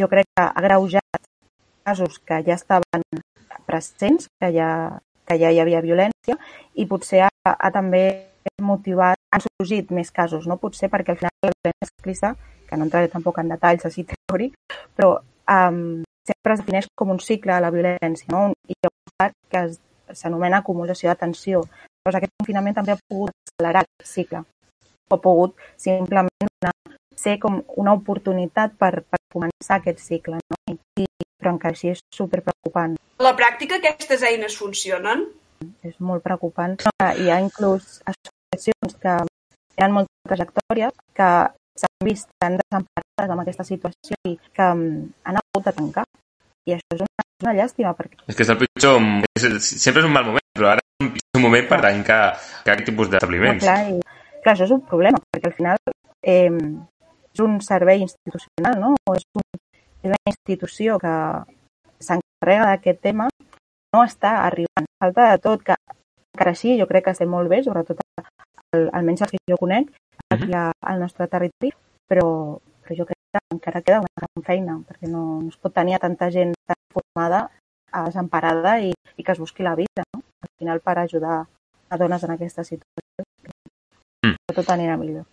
jo 0.00 0.08
crec 0.08 0.24
que 0.34 0.42
ha 0.42 0.62
greujat 0.64 1.20
casos 1.88 2.18
que 2.18 2.42
ja 2.44 2.54
estaven 2.54 3.04
presents, 3.66 4.28
que 4.40 4.52
ja, 4.52 4.70
que 5.24 5.38
ja 5.40 5.52
hi 5.52 5.60
havia 5.62 5.80
violència, 5.84 6.36
i 6.76 6.84
potser 6.90 7.24
ha, 7.26 7.30
ha 7.54 7.70
també 7.72 8.02
motivat, 8.62 9.16
han 9.32 9.44
sorgit 9.44 9.92
més 9.94 10.12
casos, 10.12 10.46
no? 10.48 10.58
Potser 10.60 10.90
perquè 10.92 11.14
al 11.14 11.20
final 11.20 11.34
la 11.46 11.52
violència 11.54 11.88
masclista, 11.88 12.34
que 12.68 12.76
no 12.76 12.88
entraré 12.88 13.08
tampoc 13.12 13.40
en 13.40 13.52
detalls 13.54 13.88
així 13.88 14.04
teòric, 14.08 14.56
però 14.96 15.16
um, 15.16 16.04
sempre 16.28 16.54
es 16.54 16.62
defineix 16.64 16.88
com 16.98 17.14
un 17.14 17.22
cicle 17.24 17.54
de 17.54 17.64
la 17.64 17.72
violència, 17.72 18.28
no? 18.34 18.50
I 18.68 18.76
hi 18.76 18.80
ha 18.84 18.92
una 18.92 19.16
part 19.22 19.36
que 19.52 19.64
s'anomena 20.20 20.60
acumulació 20.60 21.08
de 21.12 21.20
tensió. 21.24 21.64
Llavors 21.64 22.20
aquest 22.20 22.36
confinament 22.40 22.76
també 22.76 22.94
ha 22.94 23.00
pogut 23.08 23.32
accelerar 23.32 23.84
aquest 23.84 24.12
cicle 24.12 24.44
o 25.08 25.16
ha 25.16 25.20
pogut 25.24 25.56
simplement 25.80 26.28
donar, 26.44 26.74
ser 27.16 27.38
com 27.42 27.62
una 27.80 27.94
oportunitat 27.96 28.76
per, 28.80 28.92
per 29.08 29.20
començar 29.32 29.78
aquest 29.78 30.04
cicle, 30.04 30.36
no? 30.52 30.57
Però 31.38 31.54
encara 31.54 31.76
així 31.76 31.92
és 31.92 32.02
superpreocupant. 32.14 32.96
A 33.18 33.26
la 33.26 33.34
pràctica 33.38 33.78
aquestes 33.78 34.24
eines 34.26 34.56
funcionen? 34.58 35.26
És 35.86 35.96
molt 36.02 36.22
preocupant. 36.24 36.76
No, 36.86 36.92
Hi 36.98 37.30
ha 37.30 37.38
inclús 37.42 38.00
associacions 38.10 38.98
que 39.02 39.14
tenen 39.78 39.94
molta 39.94 40.32
trajectòria 40.32 40.90
que 41.14 41.30
s'han 41.78 42.06
vist 42.06 42.28
tan 42.42 42.58
desemparades 42.58 43.32
amb 43.34 43.44
aquesta 43.44 43.66
situació 43.66 44.18
i 44.26 44.34
que 44.38 44.66
mm, 44.66 45.04
han 45.30 45.38
hagut 45.40 45.68
de 45.68 45.74
tancar. 45.78 46.06
I 46.68 46.74
això 46.76 46.96
és 46.96 47.04
una, 47.04 47.24
és 47.24 47.46
una 47.46 47.54
llàstima 47.56 47.94
perquè 47.96 48.26
És 48.26 48.36
que 48.36 48.44
és 48.44 48.52
el 48.52 48.58
pitjor... 48.60 48.98
És, 49.38 49.70
sempre 49.70 50.02
és 50.02 50.08
un 50.08 50.14
mal 50.14 50.26
moment, 50.28 50.46
però 50.58 50.72
ara 50.74 50.82
és 50.82 51.06
un 51.06 51.12
pitjor 51.14 51.44
moment 51.46 51.70
per 51.70 51.80
tancar 51.86 52.20
aquest 52.34 52.84
tipus 52.90 53.10
d'establiments. 53.12 53.64
clar, 53.64 53.78
i, 53.94 54.00
clar, 54.42 54.54
això 54.56 54.66
és 54.66 54.74
un 54.74 54.82
problema, 54.90 55.22
perquè 55.32 55.52
al 55.52 55.56
final 55.56 55.78
eh, 56.34 56.50
és 56.50 57.44
un 57.46 57.58
servei 57.64 58.02
institucional, 58.04 58.78
no? 58.82 58.94
O 59.06 59.16
és, 59.16 59.24
un, 59.38 59.46
és 60.08 60.16
una 60.16 60.32
institució 60.32 60.98
que 61.02 61.12
s'encarrega 62.02 62.70
d'aquest 62.72 63.00
tema, 63.04 63.28
no 63.94 64.02
està 64.04 64.38
arribant. 64.46 64.86
Falta 65.02 65.30
de 65.32 65.38
tot, 65.42 65.62
que 65.64 65.76
encara 66.34 66.52
així 66.54 66.76
jo 66.78 66.86
crec 66.90 67.04
que 67.08 67.14
estem 67.16 67.30
molt 67.30 67.48
bé, 67.50 67.62
sobretot 67.64 68.00
el, 68.76 68.88
almenys 68.92 69.22
els 69.26 69.32
que 69.34 69.40
jo 69.50 69.56
conec 69.60 69.92
aquí 70.34 70.52
a- 70.54 70.72
al 70.84 71.00
nostre 71.00 71.26
territori, 71.28 71.72
però, 72.08 72.58
però 72.84 72.96
jo 72.98 73.06
crec 73.08 73.16
que 73.32 73.40
encara 73.54 73.82
queda 73.82 74.00
una 74.04 74.14
gran 74.16 74.44
feina, 74.44 74.76
perquè 74.88 75.08
no, 75.08 75.22
no 75.42 75.48
es 75.48 75.56
pot 75.56 75.72
tenir 75.74 75.94
a 75.96 76.02
tanta 76.02 76.30
gent 76.30 76.52
tan 76.66 76.76
formada, 76.92 77.48
eh, 77.92 78.02
desemparada 78.06 78.78
i, 78.80 78.92
i 79.16 79.24
que 79.24 79.32
es 79.32 79.38
busqui 79.40 79.62
la 79.62 79.74
vida, 79.74 80.04
no? 80.14 80.22
Al 80.42 80.52
final 80.58 80.80
per 80.80 80.98
ajudar 80.98 81.38
a 81.90 81.96
dones 81.96 82.22
en 82.24 82.30
aquesta 82.36 82.62
situació. 82.64 83.24
Mm. 84.26 84.36
Tot 84.54 84.68
anirà 84.74 84.96
millor. 85.00 85.24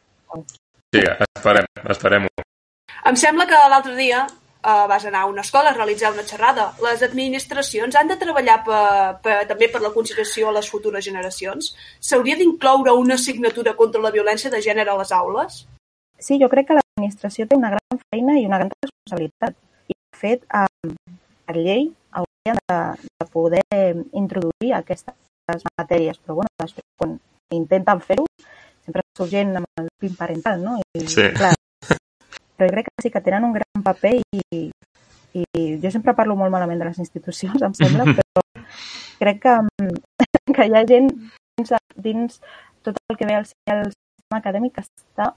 Sí, 0.95 1.01
esperem, 1.35 1.65
esperem-ho. 1.91 2.29
Em 3.05 3.15
sembla 3.19 3.45
que 3.49 3.59
l'altre 3.69 3.95
dia 3.95 4.25
eh, 4.65 4.85
vas 4.89 5.05
anar 5.05 5.21
a 5.23 5.29
una 5.31 5.41
escola 5.41 5.69
a 5.69 5.73
realitzar 5.73 6.11
una 6.13 6.25
xerrada. 6.25 6.71
Les 6.83 7.03
administracions 7.05 7.95
han 7.95 8.09
de 8.09 8.17
treballar 8.21 8.57
per, 8.65 8.81
per, 9.23 9.37
també 9.49 9.69
per 9.71 9.81
la 9.83 9.93
conciliació 9.93 10.49
a 10.49 10.55
les 10.57 10.69
futures 10.71 11.05
generacions? 11.05 11.73
S'hauria 11.99 12.37
d'incloure 12.39 12.95
una 12.97 13.19
assignatura 13.19 13.75
contra 13.75 14.01
la 14.01 14.13
violència 14.15 14.51
de 14.51 14.61
gènere 14.65 14.91
a 14.91 14.97
les 15.01 15.13
aules? 15.15 15.61
Sí, 16.17 16.39
jo 16.41 16.49
crec 16.49 16.69
que 16.69 16.79
l'administració 16.79 17.45
té 17.45 17.59
una 17.59 17.73
gran 17.75 18.01
feina 18.09 18.39
i 18.39 18.47
una 18.47 18.61
gran 18.63 18.73
responsabilitat. 18.73 19.55
I, 19.91 19.93
de 19.93 20.19
fet, 20.19 20.45
eh, 20.49 20.93
per 21.45 21.57
llei 21.59 21.89
haurien 22.15 22.61
de, 22.71 22.81
de 23.05 23.29
poder 23.31 23.63
introduir 24.13 24.73
aquestes 24.73 25.65
matèries, 25.77 26.17
però 26.23 26.41
bueno, 26.41 26.49
després 26.63 26.87
quan 26.97 27.19
intenten 27.53 28.01
fer-ho 28.01 28.25
sempre 28.85 29.03
surt 29.17 29.31
gent 29.33 29.55
amb 29.59 29.81
el 29.81 29.89
pin 29.99 30.15
parental, 30.17 30.61
no? 30.61 30.79
I, 30.95 31.05
Sí. 31.09 31.27
Clar, 31.35 31.53
però 32.57 32.69
crec 32.71 32.89
que 32.89 33.03
sí 33.05 33.11
que 33.11 33.21
tenen 33.21 33.45
un 33.47 33.53
gran 33.53 33.83
paper 33.83 34.13
i, 34.19 34.69
i 35.35 35.63
jo 35.83 35.91
sempre 35.91 36.15
parlo 36.15 36.35
molt 36.39 36.53
malament 36.53 36.79
de 36.79 36.89
les 36.89 36.99
institucions, 37.03 37.61
em 37.61 37.73
sembla, 37.75 38.05
però 38.19 38.43
crec 39.19 39.41
que, 39.43 39.55
mm, 39.81 39.97
que 40.55 40.67
hi 40.67 40.75
ha 40.75 40.85
gent 40.87 41.09
dins, 41.57 41.73
dins 41.95 42.39
tot 42.83 42.97
el 43.09 43.17
que 43.17 43.25
ve 43.25 43.35
al 43.39 43.45
sistema 43.49 44.39
acadèmic 44.39 44.75
que 44.77 44.83
està 44.85 45.31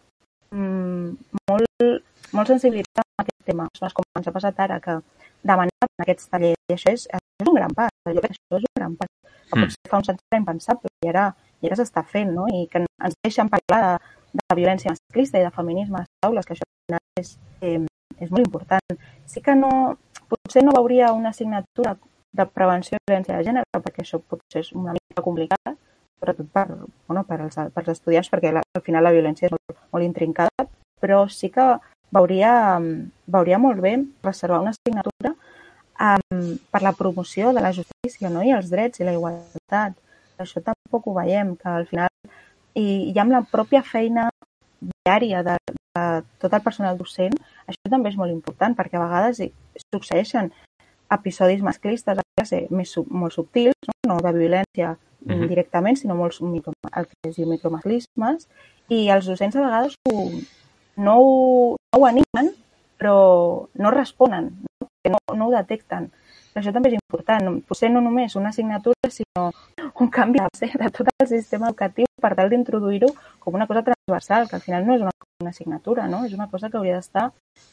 mm, 0.55 1.41
molt, 1.51 2.05
molt 2.37 2.53
sensibilitzat 2.53 3.05
amb 3.05 3.25
aquest 3.25 3.45
tema. 3.49 3.69
Ostres, 3.73 3.95
com 3.97 4.21
ens 4.21 4.29
ha 4.29 4.35
passat 4.35 4.61
ara, 4.67 4.79
que 4.85 4.99
demanen 5.47 5.91
aquests 6.03 6.29
tallers, 6.33 6.61
i 6.69 6.77
això 6.77 6.93
és, 6.93 7.07
això 7.09 7.45
és 7.45 7.51
un 7.51 7.57
gran 7.57 7.75
pas. 7.75 7.93
Jo 8.09 8.21
crec 8.21 8.35
que 8.35 8.39
això 8.39 8.61
és 8.61 8.67
un 8.69 8.81
gran 8.81 8.97
pas. 9.01 9.11
Que 9.49 9.57
Mm. 9.57 9.65
potser 9.65 9.91
fa 9.91 9.99
uns 10.03 10.09
anys 10.13 10.25
era 10.31 10.41
impensable 10.43 10.91
i 11.07 11.09
ara, 11.09 11.25
i 11.63 11.69
ara 11.71 11.77
s'està 11.79 12.03
fent, 12.05 12.35
no? 12.35 12.45
I 12.53 12.67
que 12.69 12.83
ens 12.85 13.15
deixen 13.25 13.49
parlar 13.49 13.79
de, 13.85 13.93
de 14.33 14.57
violència 14.57 14.93
masclista 14.93 15.41
i 15.41 15.47
de 15.47 15.55
feminisme 15.55 16.01
a 16.01 16.05
les 16.05 16.29
aules, 16.29 16.47
que 16.47 16.55
això 16.57 16.99
és, 17.21 17.35
eh, 17.61 17.81
és 18.19 18.31
molt 18.31 18.45
important. 18.47 19.01
Sí 19.27 19.43
que 19.45 19.55
no, 19.55 19.99
potser 20.29 20.65
no 20.65 20.77
veuria 20.77 21.13
una 21.13 21.31
assignatura 21.31 21.97
de 22.33 22.47
prevenció 22.47 22.99
de 22.99 23.13
violència 23.13 23.37
de 23.37 23.45
gènere, 23.45 23.83
perquè 23.83 24.05
això 24.05 24.21
potser 24.21 24.63
és 24.65 24.73
una 24.77 24.95
mica 24.97 25.25
complicat, 25.25 25.77
sobretot 26.19 26.51
per, 26.53 26.67
bueno, 27.07 27.25
per, 27.25 27.41
als, 27.43 27.57
per 27.57 27.85
als 27.85 27.95
estudiants, 27.97 28.31
perquè 28.31 28.53
la, 28.53 28.63
al 28.77 28.85
final 28.85 29.07
la 29.07 29.15
violència 29.15 29.49
és 29.49 29.55
molt, 29.55 29.79
molt 29.95 30.05
intrincada, 30.05 30.67
però 31.01 31.25
sí 31.33 31.51
que 31.55 31.67
veuria, 32.15 32.53
veuria 33.27 33.61
molt 33.63 33.81
bé 33.81 33.95
reservar 34.25 34.61
una 34.65 34.75
assignatura 34.75 35.35
um, 35.99 36.59
per 36.71 36.83
la 36.83 36.93
promoció 36.93 37.53
de 37.53 37.65
la 37.65 37.73
justícia 37.73 38.31
no? 38.31 38.43
i 38.43 38.53
els 38.55 38.71
drets 38.73 39.01
i 39.01 39.09
la 39.09 39.15
igualtat. 39.17 39.97
Això 40.39 40.63
tampoc 40.63 41.09
ho 41.09 41.17
veiem, 41.17 41.57
que 41.59 41.71
al 41.71 41.89
final 41.91 42.11
i, 42.79 43.11
i 43.13 43.19
amb 43.19 43.35
la 43.35 43.43
pròpia 43.51 43.83
feina 43.83 44.29
diària 44.81 45.43
de, 45.43 45.57
de 45.69 46.05
tot 46.39 46.55
el 46.55 46.63
personal 46.63 46.99
docent, 46.99 47.35
això 47.67 47.91
també 47.91 48.13
és 48.13 48.19
molt 48.21 48.31
important, 48.33 48.77
perquè 48.79 48.99
a 48.99 49.05
vegades 49.07 49.41
succeeixen 49.95 50.53
episodis 51.11 51.63
masclistes 51.65 52.19
a 52.21 52.25
classe 52.37 52.67
més, 52.71 52.91
sub- 52.93 53.09
molt 53.11 53.35
subtils, 53.35 53.75
no, 53.89 54.15
no 54.15 54.21
de 54.25 54.33
violència 54.39 54.95
mm 54.95 55.35
Mhm. 55.35 55.49
directament, 55.51 55.97
sinó 55.99 56.15
molts 56.15 56.39
micro, 56.41 56.73
el 56.97 57.07
que 57.11 57.29
es 57.29 57.37
diu 57.37 57.49
micromasclismes, 57.51 58.47
i 58.89 59.09
els 59.11 59.27
docents 59.27 59.57
a 59.57 59.61
vegades 59.65 59.97
ho, 60.07 60.31
no, 60.97 61.15
ho, 61.19 61.77
no 61.93 61.99
ho 61.99 62.07
animen, 62.07 62.53
però 62.99 63.67
no 63.75 63.91
responen, 63.91 64.53
no, 64.79 64.89
no, 65.11 65.19
no 65.37 65.49
ho 65.49 65.51
detecten. 65.57 66.07
Això 66.55 66.73
també 66.73 66.91
és 66.95 66.97
important. 67.03 67.61
Potser 67.67 67.91
no 67.91 68.01
només 68.01 68.37
una 68.39 68.51
assignatura, 68.55 69.11
sinó 69.11 69.51
un 70.01 70.09
canvi 70.09 70.39
de 70.39 70.71
de 70.85 70.91
tot 70.91 71.11
el 71.19 71.29
sistema 71.29 71.69
educatiu 71.69 72.07
per 72.21 72.35
tal 72.39 72.51
d'introduir-ho 72.53 73.11
com 73.39 73.55
una 73.55 73.67
cosa 73.67 73.85
transversal, 73.87 74.49
que 74.49 74.57
al 74.57 74.65
final 74.65 74.87
no 74.87 74.97
és 74.97 75.05
una, 75.05 75.15
una 75.43 75.51
assignatura, 75.51 76.09
no? 76.09 76.25
és 76.27 76.35
una 76.35 76.49
cosa 76.51 76.71
que 76.71 76.79
hauria 76.79 76.99
d'estar 76.99 77.29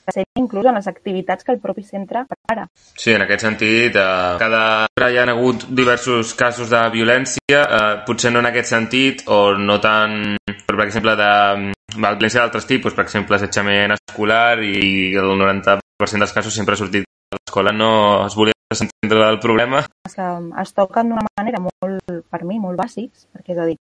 present 0.05 0.25
inclús 0.39 0.67
en 0.69 0.75
les 0.77 0.87
activitats 0.87 1.43
que 1.43 1.53
el 1.53 1.61
propi 1.63 1.83
centre 1.83 2.25
prepara. 2.29 2.67
Sí, 2.93 3.13
en 3.13 3.23
aquest 3.25 3.45
sentit, 3.45 3.95
eh, 3.97 4.35
cada 4.41 4.61
hora 4.85 5.09
hi 5.11 5.17
ha 5.17 5.25
hagut 5.33 5.65
diversos 5.69 6.33
casos 6.37 6.69
de 6.69 6.81
violència, 6.93 7.61
eh, 7.63 7.95
potser 8.07 8.31
no 8.33 8.43
en 8.43 8.49
aquest 8.51 8.69
sentit, 8.69 9.23
o 9.27 9.55
no 9.57 9.79
tan, 9.81 10.35
per 10.67 10.79
exemple, 10.85 11.15
de 11.17 11.31
mm, 11.57 11.95
violència 11.97 12.43
d'altres 12.43 12.69
tipus, 12.69 12.93
per 12.93 13.05
exemple, 13.05 13.37
assetjament 13.37 13.95
escolar, 13.97 14.59
i 14.61 15.15
el 15.17 15.33
90% 15.33 16.25
dels 16.25 16.37
casos 16.37 16.53
sempre 16.53 16.77
ha 16.77 16.83
sortit 16.83 17.05
que 17.05 17.39
l'escola 17.39 17.73
no 17.73 17.91
es 18.27 18.35
volia 18.37 18.53
entendre 18.69 19.25
del 19.25 19.39
problema. 19.39 19.83
Es, 20.05 20.17
es 20.17 20.73
toquen 20.73 21.09
d'una 21.09 21.25
manera 21.37 21.61
molt, 21.63 22.15
per 22.29 22.43
mi, 22.43 22.59
molt 22.59 22.77
bàsics, 22.79 23.27
perquè 23.33 23.55
és 23.55 23.61
a 23.61 23.67
dir, 23.69 23.77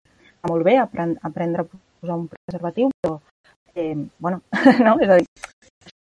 molt 0.47 0.63
bé 0.65 0.77
aprendre, 0.77 1.19
aprendre 1.23 1.61
a 1.63 1.67
posar 2.01 2.17
un 2.17 2.27
preservatiu, 2.27 2.89
però, 3.01 3.19
eh, 3.75 3.95
bueno, 4.19 4.41
no? 4.85 4.97
És 4.99 5.09
a 5.09 5.17
dir, 5.21 5.27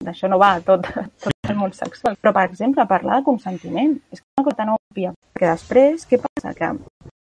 d'això 0.05 0.29
no 0.29 0.37
va 0.41 0.59
tot, 0.65 0.85
tot 1.23 1.49
el 1.49 1.57
món 1.59 1.73
sexual. 1.73 2.17
Però, 2.21 2.33
per 2.35 2.47
exemple, 2.49 2.85
parlar 2.89 3.21
de 3.21 3.27
consentiment 3.29 3.95
és 4.11 4.21
una 4.35 4.43
cosa 4.45 4.59
tan 4.61 4.73
òbvia. 4.75 5.13
Perquè 5.33 5.51
després, 5.53 6.05
què 6.09 6.19
passa? 6.21 6.53
Que 6.57 6.73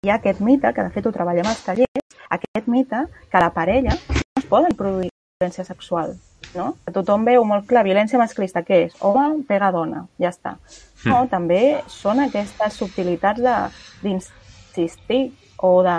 hi 0.06 0.10
ha 0.10 0.18
aquest 0.18 0.40
mite, 0.40 0.72
que 0.72 0.82
de 0.88 0.92
fet 0.94 1.06
ho 1.06 1.12
treballem 1.14 1.46
als 1.48 1.62
tallers, 1.66 2.18
aquest 2.32 2.68
mite 2.72 3.04
que 3.30 3.36
a 3.38 3.42
la 3.44 3.52
parella 3.52 3.92
no 4.08 4.40
es 4.40 4.46
poden 4.48 4.72
produir 4.76 5.10
violència 5.40 5.64
sexual, 5.68 6.14
no? 6.56 6.72
Que 6.86 6.94
tothom 6.94 7.24
veu 7.28 7.44
molt 7.44 7.66
clar, 7.68 7.82
violència 7.84 8.18
masclista, 8.20 8.62
què 8.64 8.86
és? 8.86 8.96
Home 9.04 9.42
pega 9.48 9.68
dona, 9.74 10.06
ja 10.22 10.30
està. 10.32 10.56
No, 11.04 11.24
també 11.28 11.82
són 11.90 12.20
aquestes 12.22 12.76
subtilitats 12.78 13.42
de- 13.42 13.56
d'insistir 14.02 15.32
o 15.58 15.82
de, 15.82 15.96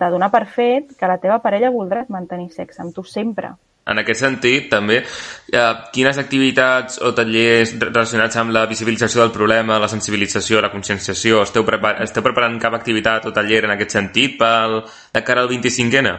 de 0.00 0.10
donar 0.10 0.30
per 0.32 0.46
fet 0.48 0.94
que 0.98 1.10
la 1.10 1.18
teva 1.22 1.40
parella 1.44 1.72
voldrà 1.74 2.06
mantenir 2.08 2.50
sexe 2.54 2.82
amb 2.82 2.94
tu 2.94 3.04
sempre. 3.04 3.54
En 3.90 3.98
aquest 3.98 4.20
sentit, 4.20 4.68
també, 4.70 5.00
eh, 5.00 5.74
quines 5.92 6.18
activitats 6.20 7.00
o 7.02 7.12
tallers 7.16 7.72
relacionats 7.80 8.36
amb 8.36 8.52
la 8.54 8.66
visibilització 8.66 9.22
del 9.22 9.32
problema, 9.34 9.78
la 9.78 9.88
sensibilització, 9.88 10.60
la 10.60 10.70
conscienciació, 10.70 11.42
esteu, 11.42 11.64
prepar 11.64 11.96
esteu 12.04 12.22
preparant 12.22 12.58
cap 12.60 12.74
activitat 12.74 13.26
o 13.26 13.32
taller 13.32 13.64
en 13.64 13.74
aquest 13.74 13.96
sentit 13.96 14.36
pel, 14.38 14.84
de 15.14 15.24
cara 15.24 15.42
al 15.42 15.48
25N? 15.48 16.12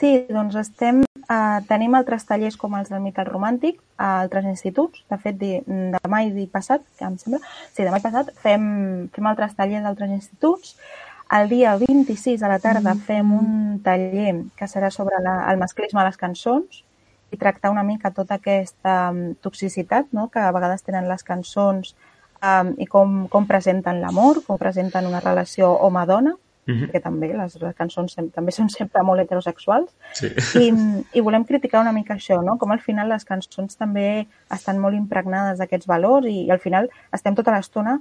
Sí, 0.00 0.26
doncs 0.32 0.56
estem, 0.56 1.02
eh, 1.04 1.58
tenim 1.68 1.94
altres 1.94 2.24
tallers 2.24 2.56
com 2.56 2.74
els 2.74 2.88
del 2.88 3.02
Miquel 3.04 3.26
Romàntic 3.26 3.78
a 3.96 4.20
altres 4.20 4.46
instituts. 4.48 5.04
De 5.12 5.18
fet, 5.20 5.36
di, 5.36 5.58
demà 5.66 6.22
i 6.24 6.32
di 6.32 6.46
passat, 6.48 6.82
que 6.98 7.04
em 7.04 7.18
sembla, 7.20 7.40
sí, 7.72 7.84
demà 7.84 8.00
i 8.00 8.04
passat 8.04 8.32
fem, 8.40 9.08
fem 9.14 9.30
altres 9.30 9.54
tallers 9.56 9.84
d'altres 9.84 10.10
instituts. 10.16 10.76
El 11.30 11.48
dia 11.48 11.76
26 11.78 12.42
a 12.42 12.48
la 12.50 12.58
tarda 12.58 12.94
fem 13.06 13.32
un 13.36 13.80
taller 13.84 14.32
que 14.58 14.66
serà 14.66 14.90
sobre 14.90 15.20
la, 15.22 15.36
el 15.52 15.60
masclisme 15.60 16.00
a 16.02 16.06
les 16.08 16.18
cançons 16.18 16.82
i 17.30 17.38
tractar 17.38 17.70
una 17.70 17.84
mica 17.86 18.10
tota 18.10 18.40
aquesta 18.40 19.12
mm, 19.12 19.36
toxicitat 19.40 20.10
no? 20.10 20.28
que 20.28 20.42
a 20.42 20.50
vegades 20.50 20.82
tenen 20.82 21.06
les 21.06 21.22
cançons 21.22 21.94
um, 22.42 22.72
i 22.82 22.86
com, 22.90 23.28
com 23.30 23.46
presenten 23.46 24.00
l'amor, 24.02 24.42
com 24.46 24.58
presenten 24.58 25.06
una 25.06 25.22
relació 25.22 25.70
home-dona, 25.78 26.36
Mhm. 26.66 26.90
que 26.92 27.00
també 27.00 27.30
les, 27.32 27.54
les 27.56 27.74
cançons 27.74 28.12
sem 28.12 28.28
també 28.30 28.52
són 28.52 28.68
sempre 28.68 29.02
molt 29.02 29.22
heterosexuals, 29.22 29.90
Sí. 30.12 30.28
i, 30.60 30.66
i 31.16 31.20
volem 31.24 31.44
criticar 31.48 31.80
una 31.80 31.92
mica 31.92 32.14
això, 32.14 32.42
no? 32.44 32.58
com 32.58 32.70
al 32.70 32.80
final 32.80 33.08
les 33.08 33.24
cançons 33.24 33.76
també 33.76 34.26
estan 34.52 34.78
molt 34.78 34.94
impregnades 34.94 35.58
d'aquests 35.58 35.88
valors 35.88 36.26
i, 36.26 36.44
i 36.44 36.50
al 36.50 36.60
final 36.60 36.90
estem 37.16 37.34
tota 37.34 37.50
l'estona 37.56 37.96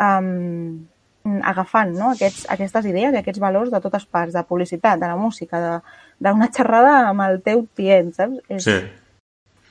um, 0.00 0.86
agafant 1.24 1.92
no? 1.96 2.10
Aquests, 2.14 2.46
aquestes 2.48 2.86
idees 2.86 3.12
i 3.14 3.18
aquests 3.20 3.40
valors 3.42 3.70
de 3.70 3.80
totes 3.80 4.06
parts, 4.06 4.32
de 4.32 4.42
publicitat, 4.48 4.98
de 5.00 5.06
la 5.06 5.16
música, 5.16 5.60
de- 5.60 5.80
d'una 6.18 6.48
xerrada 6.52 7.08
amb 7.08 7.20
el 7.26 7.42
teu 7.42 7.66
tiet, 7.76 8.14
saps? 8.14 8.40
És, 8.48 8.64
Sí. 8.64 8.78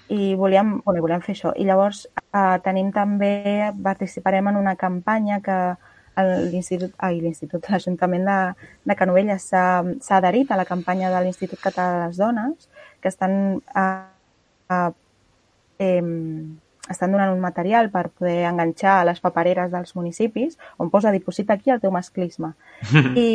i 0.09 0.35
volíem, 0.35 0.81
bueno, 0.85 1.01
volíem 1.01 1.21
fer 1.21 1.35
això. 1.35 1.53
I 1.55 1.65
llavors 1.65 2.07
eh, 2.33 2.59
tenim 2.63 2.91
també, 2.91 3.71
participarem 3.83 4.47
en 4.47 4.55
una 4.57 4.75
campanya 4.75 5.39
que 5.41 5.75
l'Institut, 6.51 6.93
ai, 6.97 7.19
l'Institut, 7.21 7.63
l'Ajuntament 7.69 8.25
de, 8.25 8.53
de 8.85 8.95
Canovelles 8.95 9.41
s'ha 9.49 9.83
adherit 10.17 10.51
a 10.51 10.57
la 10.57 10.65
campanya 10.65 11.09
de 11.09 11.21
l'Institut 11.23 11.59
Català 11.61 11.91
de 11.93 12.07
les 12.07 12.17
Dones, 12.17 12.69
que 13.01 13.07
estan, 13.07 13.61
eh, 13.75 14.91
eh, 15.79 16.01
estan 16.89 17.11
donant 17.13 17.33
un 17.33 17.43
material 17.43 17.91
per 17.93 18.09
poder 18.09 18.45
enganxar 18.49 18.99
a 18.99 19.05
les 19.11 19.21
papereres 19.21 19.71
dels 19.71 19.95
municipis 19.95 20.57
on 20.77 20.89
posa 20.89 21.13
diposita 21.15 21.53
aquí 21.53 21.71
el 21.71 21.81
teu 21.81 21.91
masclisme. 21.91 22.55
I, 23.15 23.29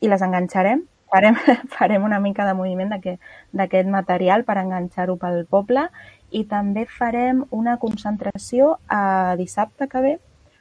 i 0.00 0.10
les 0.10 0.22
enganxarem 0.22 0.86
farem, 1.10 1.36
farem 1.76 2.04
una 2.04 2.20
mica 2.20 2.46
de 2.46 2.54
moviment 2.54 2.92
d'aquest 2.92 3.90
material 3.90 4.44
per 4.44 4.58
enganxar-ho 4.62 5.16
pel 5.20 5.44
poble 5.50 5.88
i 6.30 6.44
també 6.48 6.84
farem 6.86 7.44
una 7.50 7.78
concentració 7.80 8.76
a 8.88 9.34
dissabte 9.40 9.88
que 9.88 10.02
ve 10.04 10.16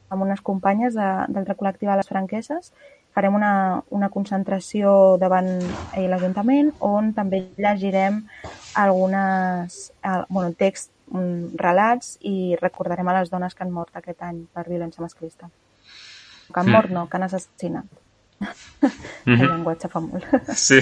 amb 0.10 0.24
unes 0.24 0.42
companyes 0.42 0.96
de, 0.96 1.08
del 1.36 1.50
col·lectiu 1.52 1.92
de 1.92 1.98
les 2.00 2.08
franqueses. 2.08 2.72
Farem 3.12 3.36
una, 3.36 3.82
una 3.92 4.08
concentració 4.14 5.18
davant 5.20 5.50
eh, 5.98 6.06
l'Ajuntament 6.08 6.72
on 6.86 7.12
també 7.18 7.48
llegirem 7.58 8.22
algunes, 8.78 9.80
eh, 10.06 10.22
bueno, 10.30 10.54
text, 10.56 10.94
relats 11.60 12.18
i 12.28 12.58
recordarem 12.60 13.08
a 13.08 13.20
les 13.20 13.32
dones 13.32 13.56
que 13.56 13.64
han 13.64 13.72
mort 13.72 13.96
aquest 13.96 14.22
any 14.28 14.44
per 14.54 14.68
violència 14.68 15.04
masclista. 15.04 15.50
Que 16.52 16.60
han 16.60 16.72
mort 16.72 16.92
no, 16.92 17.08
que 17.08 17.18
han 17.18 17.28
assassinat. 17.28 18.04
El 19.26 19.48
llenguatge 19.48 19.90
fa 19.92 20.04
molt. 20.04 20.28
Sí. 20.68 20.82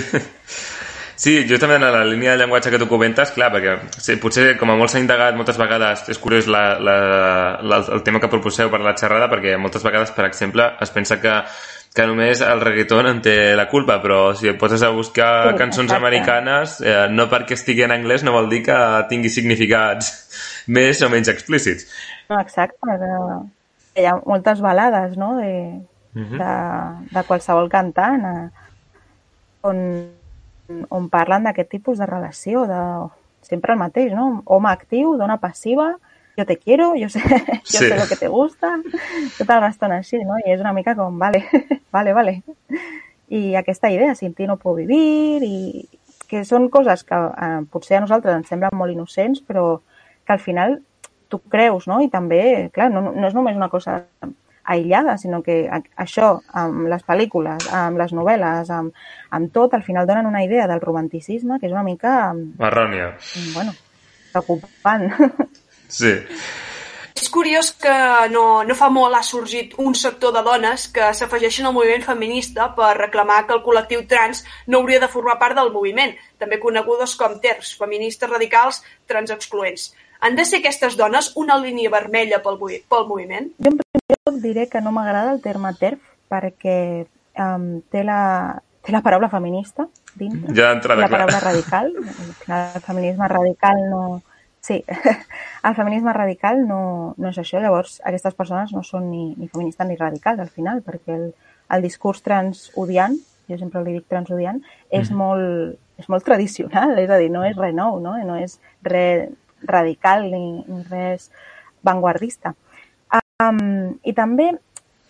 Sí, 1.15 1.45
justament 1.47 1.79
en 1.79 1.93
la 1.93 2.03
línia 2.03 2.33
de 2.33 2.41
llenguatge 2.41 2.73
que 2.73 2.79
tu 2.81 2.89
comentes, 2.91 3.29
clar, 3.31 3.47
perquè 3.53 3.77
sí, 4.03 4.17
potser 4.19 4.57
com 4.59 4.73
a 4.73 4.75
molt 4.75 4.91
s'ha 4.91 4.99
indagat 4.99 5.37
moltes 5.39 5.55
vegades, 5.55 6.03
és 6.11 6.19
curiós 6.19 6.49
la, 6.51 6.63
la, 6.75 6.95
la, 7.63 7.77
el 7.95 8.03
tema 8.03 8.19
que 8.19 8.27
proposeu 8.33 8.67
per 8.73 8.81
la 8.83 8.97
xerrada, 8.99 9.29
perquè 9.31 9.55
moltes 9.55 9.85
vegades, 9.87 10.11
per 10.11 10.25
exemple, 10.27 10.67
es 10.83 10.91
pensa 10.91 11.21
que, 11.23 11.37
que 11.95 12.05
només 12.09 12.41
el 12.43 12.59
reggaeton 12.59 13.07
en 13.07 13.21
té 13.23 13.55
la 13.55 13.69
culpa, 13.71 14.01
però 14.03 14.33
si 14.35 14.49
et 14.51 14.57
poses 14.59 14.83
a 14.83 14.89
buscar 14.91 15.51
Sí, 15.53 15.57
cançons 15.61 15.87
exacte. 15.87 16.01
americanes, 16.01 16.73
eh, 16.83 17.07
no 17.09 17.29
perquè 17.31 17.55
estigui 17.55 17.85
en 17.85 17.93
anglès 17.95 18.25
no 18.27 18.33
vol 18.35 18.49
dir 18.51 18.61
que 18.65 18.79
tingui 19.09 19.31
significats 19.31 20.11
més 20.75 21.01
o 21.01 21.09
menys 21.09 21.31
explícits. 21.31 21.87
No, 22.29 22.39
exacte. 22.41 22.99
Hi 23.95 24.05
ha 24.05 24.17
moltes 24.25 24.59
balades, 24.59 25.15
no?, 25.15 25.37
de, 25.39 25.79
de, 26.15 26.51
de 27.11 27.23
qualsevol 27.27 27.69
cantant 27.71 28.27
eh, 28.27 28.49
on, 29.63 29.79
on 30.89 31.07
parlen 31.09 31.47
d'aquest 31.47 31.71
tipus 31.77 32.01
de 32.01 32.09
relació, 32.09 32.65
de 32.67 32.81
sempre 33.45 33.73
el 33.73 33.79
mateix, 33.79 34.11
no? 34.17 34.41
Home 34.45 34.71
actiu, 34.71 35.15
dona 35.15 35.37
passiva, 35.39 35.93
yo 36.37 36.45
te 36.45 36.57
quiero, 36.57 36.95
yo 36.95 37.09
sé, 37.09 37.19
yo 37.65 37.79
Sí. 37.79 37.87
sé 37.89 37.97
lo 37.97 38.07
que 38.07 38.15
te 38.15 38.27
gusta, 38.27 38.75
tota 39.37 39.59
l'estona 39.63 39.97
així, 40.01 40.19
no? 40.23 40.37
I 40.45 40.51
és 40.55 40.61
una 40.61 40.73
mica 40.73 40.95
com, 40.95 41.17
vale, 41.23 41.45
vale, 41.91 42.13
vale. 42.13 42.41
I 43.29 43.55
aquesta 43.55 43.89
idea, 43.89 44.13
sin 44.15 44.33
ti 44.33 44.45
no 44.47 44.57
puedo 44.57 44.75
vivir, 44.77 45.41
i 45.43 45.89
que 46.27 46.43
són 46.45 46.69
coses 46.73 47.03
que 47.05 47.15
eh, 47.15 47.61
potser 47.71 47.97
a 47.97 48.01
nosaltres 48.03 48.35
ens 48.35 48.49
semblen 48.49 48.73
molt 48.73 48.91
innocents, 48.93 49.41
però 49.45 49.79
que 50.25 50.33
al 50.33 50.39
final 50.41 50.79
tu 51.29 51.39
creus, 51.39 51.87
no? 51.87 51.99
I 52.01 52.09
també, 52.09 52.69
clar, 52.73 52.91
no, 52.93 53.11
no 53.13 53.27
és 53.27 53.33
només 53.33 53.55
una 53.57 53.69
cosa 53.69 54.03
aïllada, 54.65 55.17
sinó 55.21 55.43
que 55.45 55.69
això, 56.01 56.39
amb 56.57 56.87
les 56.89 57.03
pel·lícules, 57.05 57.67
amb 57.73 57.99
les 58.01 58.13
novel·les, 58.17 58.69
amb, 58.73 58.93
amb 59.29 59.51
tot, 59.53 59.73
al 59.77 59.83
final 59.85 60.07
donen 60.09 60.25
una 60.25 60.41
idea 60.43 60.65
del 60.67 60.81
romanticisme 60.81 61.59
que 61.59 61.67
és 61.69 61.73
una 61.73 61.83
mica, 61.85 62.33
Errònia. 62.59 63.11
bueno, 63.53 63.73
preocupant. 64.33 65.11
Sí. 65.87 66.13
És 67.15 67.29
curiós 67.31 67.69
que 67.71 67.93
no, 68.33 68.63
no 68.67 68.75
fa 68.75 68.89
molt 68.91 69.15
ha 69.15 69.21
sorgit 69.23 69.77
un 69.79 69.93
sector 69.95 70.33
de 70.35 70.41
dones 70.43 70.89
que 70.91 71.13
s'afegeixen 71.15 71.65
al 71.65 71.73
moviment 71.73 72.03
feminista 72.03 72.67
per 72.75 72.91
reclamar 72.97 73.45
que 73.47 73.55
el 73.55 73.63
col·lectiu 73.63 74.03
trans 74.11 74.43
no 74.67 74.81
hauria 74.81 74.99
de 74.99 75.07
formar 75.11 75.37
part 75.39 75.55
del 75.55 75.71
moviment, 75.71 76.11
també 76.41 76.59
conegudes 76.59 77.15
com 77.15 77.37
TERFs, 77.39 77.77
feministes 77.79 78.29
radicals 78.29 78.81
transexcloents. 79.07 79.93
Han 80.19 80.35
de 80.35 80.43
ser 80.43 80.59
aquestes 80.59 80.99
dones 80.99 81.31
una 81.39 81.55
línia 81.61 81.93
vermella 81.93 82.41
pel, 82.43 82.59
pel 82.59 83.07
moviment? 83.07 83.49
Jo 83.63 83.71
en 83.71 83.79
primer 83.79 84.19
lloc 84.19 84.43
diré 84.43 84.67
que 84.67 84.83
no 84.83 84.91
m'agrada 84.95 85.31
el 85.31 85.41
terme 85.43 85.71
TERF 85.79 86.03
perquè 86.31 86.77
um, 87.39 87.67
té, 87.91 88.03
la, 88.03 88.21
té 88.83 88.91
la 88.91 89.03
paraula 89.05 89.31
feminista 89.31 89.87
dintre. 90.19 90.51
Ja 90.51 90.73
d'entrada, 90.73 91.05
la 91.05 91.11
clar. 91.11 91.25
paraula 91.25 91.43
radical. 91.47 91.93
El 91.95 92.81
feminisme 92.91 93.31
radical 93.31 93.85
no... 93.89 94.05
Sí, 94.65 94.83
el 95.63 95.75
feminisme 95.75 96.11
radical 96.11 96.63
no, 96.65 97.13
no 97.21 97.29
és 97.29 97.37
això. 97.37 97.59
Llavors, 97.61 97.99
aquestes 98.01 98.33
persones 98.33 98.71
no 98.73 98.81
són 98.81 99.11
ni, 99.11 99.27
ni 99.37 99.45
feministes 99.51 99.85
ni 99.85 99.97
radicals 99.99 100.41
al 100.41 100.49
final, 100.49 100.79
perquè 100.81 101.13
el, 101.13 101.27
el 101.75 101.85
discurs 101.85 102.23
transodiant, 102.25 103.13
jo 103.45 103.59
sempre 103.61 103.83
li 103.85 103.93
dic 103.99 104.07
transodiant, 104.09 104.57
és, 104.89 105.11
molt, 105.13 105.77
és 106.01 106.09
molt 106.09 106.25
tradicional, 106.25 106.95
és 107.03 107.13
a 107.13 107.21
dir, 107.21 107.29
no 107.29 107.45
és 107.45 107.53
res 107.59 107.77
nou, 107.77 107.99
no, 108.01 108.15
no 108.25 108.39
és 108.41 108.57
res 108.89 109.29
radical 109.69 110.25
ni, 110.31 110.63
ni 110.65 110.81
res 110.89 111.29
vanguardista. 111.85 112.55
Um, 113.43 113.99
I 114.01 114.15
també 114.17 114.49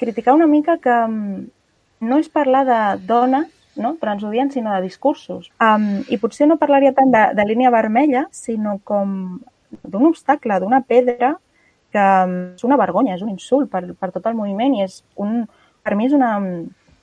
criticar 0.01 0.35
una 0.35 0.51
mica 0.51 0.81
que 0.83 0.99
um, 1.07 1.45
no 2.03 2.19
és 2.19 2.27
parlar 2.27 2.65
de 2.67 2.81
dones 3.07 3.47
no? 3.75 3.95
transodiants, 4.01 4.53
sinó 4.55 4.73
de 4.73 4.81
discursos. 4.85 5.51
Um, 5.61 6.03
I 6.09 6.19
potser 6.21 6.47
no 6.47 6.59
parlaria 6.61 6.93
tant 6.95 7.11
de, 7.13 7.25
de 7.37 7.45
línia 7.47 7.73
vermella, 7.73 8.25
sinó 8.31 8.79
com 8.83 9.39
d'un 9.83 10.07
obstacle, 10.07 10.59
d'una 10.61 10.81
pedra 10.87 11.35
que 11.95 12.07
és 12.55 12.65
una 12.67 12.79
vergonya, 12.79 13.15
és 13.15 13.23
un 13.23 13.31
insult 13.31 13.69
per, 13.71 13.85
per 13.95 14.11
tot 14.11 14.25
el 14.27 14.35
moviment 14.35 14.75
i 14.75 14.83
és 14.83 14.99
un, 15.21 15.45
per 15.83 15.95
mi 15.95 16.09
és 16.09 16.15
una, 16.17 16.33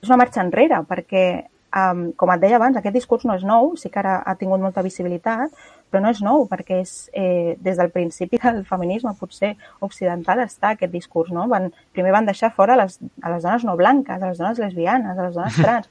és 0.02 0.10
una 0.10 0.18
marxa 0.20 0.42
enrere, 0.44 0.82
perquè, 0.88 1.24
um, 1.78 2.10
com 2.18 2.32
et 2.34 2.42
deia 2.42 2.58
abans, 2.58 2.76
aquest 2.76 2.98
discurs 2.98 3.24
no 3.28 3.36
és 3.38 3.46
nou, 3.48 3.72
sí 3.80 3.88
que 3.92 4.02
ara 4.02 4.18
ha 4.26 4.36
tingut 4.40 4.60
molta 4.60 4.84
visibilitat, 4.84 5.54
però 5.92 6.02
no 6.04 6.12
és 6.12 6.22
nou, 6.24 6.46
perquè 6.48 6.80
és, 6.82 6.92
eh, 7.12 7.54
des 7.60 7.76
del 7.80 7.92
principi 7.92 8.40
del 8.42 8.64
feminisme 8.68 9.12
potser 9.18 9.54
occidental 9.80 10.40
està 10.44 10.72
aquest 10.72 10.92
discurs, 10.92 11.32
no? 11.36 11.46
Van, 11.52 11.70
primer 11.92 12.12
van 12.16 12.28
deixar 12.28 12.52
fora 12.56 12.76
les, 12.80 12.98
a 13.22 13.32
les 13.32 13.44
dones 13.44 13.64
no 13.68 13.76
blanques, 13.76 14.20
a 14.20 14.32
les 14.32 14.40
dones 14.40 14.60
lesbianes, 14.60 15.16
a 15.16 15.28
les 15.28 15.36
dones 15.36 15.60
trans. 15.60 15.88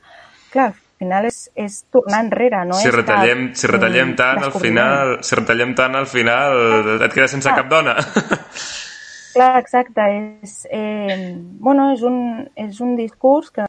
Clar, 0.51 0.67
al 0.73 0.97
final 1.01 1.25
és, 1.25 1.37
és 1.55 1.77
tornar 1.89 2.19
enrere, 2.25 2.63
no 2.67 2.77
si 2.77 2.89
és 2.89 2.93
retallem, 2.95 3.47
cap, 3.49 3.57
si 3.57 3.67
retallem 3.71 4.15
tant, 4.19 4.43
al 4.43 4.51
final, 4.53 5.15
si 5.25 5.35
retallem 5.39 5.73
tant, 5.79 5.95
al 5.95 6.05
final 6.11 6.57
et 7.01 7.13
quedes 7.13 7.31
sense 7.31 7.49
Ah. 7.49 7.55
cap 7.55 7.69
dona. 7.71 7.95
Clar, 9.33 9.57
exacte. 9.61 10.05
És, 10.43 10.67
eh, 10.69 11.35
bueno, 11.39 11.91
és, 11.95 12.01
un, 12.03 12.49
és 12.59 12.79
un 12.83 12.95
discurs 12.97 13.49
que 13.55 13.65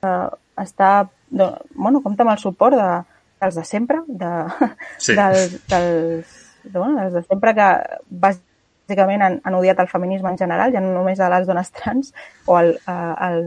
està, 0.58 1.08
de, 1.30 1.46
bueno, 1.74 2.02
compta 2.02 2.24
amb 2.26 2.32
el 2.34 2.40
suport 2.42 2.76
de, 2.76 2.88
dels 3.40 3.54
de 3.60 3.64
sempre, 3.64 4.02
de, 4.08 4.32
Sí. 4.98 5.14
dels, 5.14 5.54
dels, 5.70 6.34
de, 6.64 6.78
bueno, 6.78 6.98
dels 7.00 7.14
de 7.14 7.22
sempre 7.28 7.54
que 7.54 7.68
bàsicament 8.10 9.22
han, 9.22 9.38
han 9.44 9.54
odiat 9.54 9.78
el 9.80 9.88
feminisme 9.88 10.30
en 10.34 10.38
general, 10.38 10.74
ja 10.74 10.82
no 10.82 10.92
només 10.98 11.20
a 11.22 11.30
les 11.30 11.46
dones 11.46 11.70
trans 11.70 12.12
o 12.46 12.58
al, 12.58 12.74
a, 12.86 12.98
al, 13.30 13.40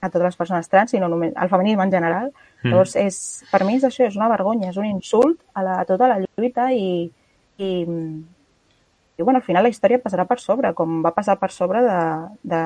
a 0.00 0.10
totes 0.10 0.24
les 0.28 0.38
persones 0.38 0.68
trans, 0.68 0.92
sinó 0.92 1.08
només 1.08 1.34
al 1.36 1.50
feminisme 1.52 1.86
en 1.86 1.92
general. 1.92 2.30
Mm. 2.62 2.70
Llavors, 2.70 2.96
és, 3.00 3.18
per 3.50 3.62
mi 3.64 3.78
és 3.78 3.86
això, 3.86 4.06
és 4.06 4.16
una 4.18 4.30
vergonya, 4.32 4.70
és 4.70 4.80
un 4.80 4.88
insult 4.88 5.40
a, 5.54 5.64
la, 5.64 5.80
a 5.82 5.86
tota 5.88 6.10
la 6.10 6.20
lluita 6.22 6.68
i, 6.72 7.08
i, 7.58 7.70
i 9.16 9.22
bueno, 9.22 9.40
al 9.40 9.46
final 9.46 9.64
la 9.64 9.72
història 9.72 10.02
passarà 10.02 10.26
per 10.28 10.38
sobre, 10.42 10.72
com 10.76 11.00
va 11.04 11.14
passar 11.16 11.38
per 11.40 11.50
sobre 11.54 11.82
de, 11.86 12.00
de 12.44 12.62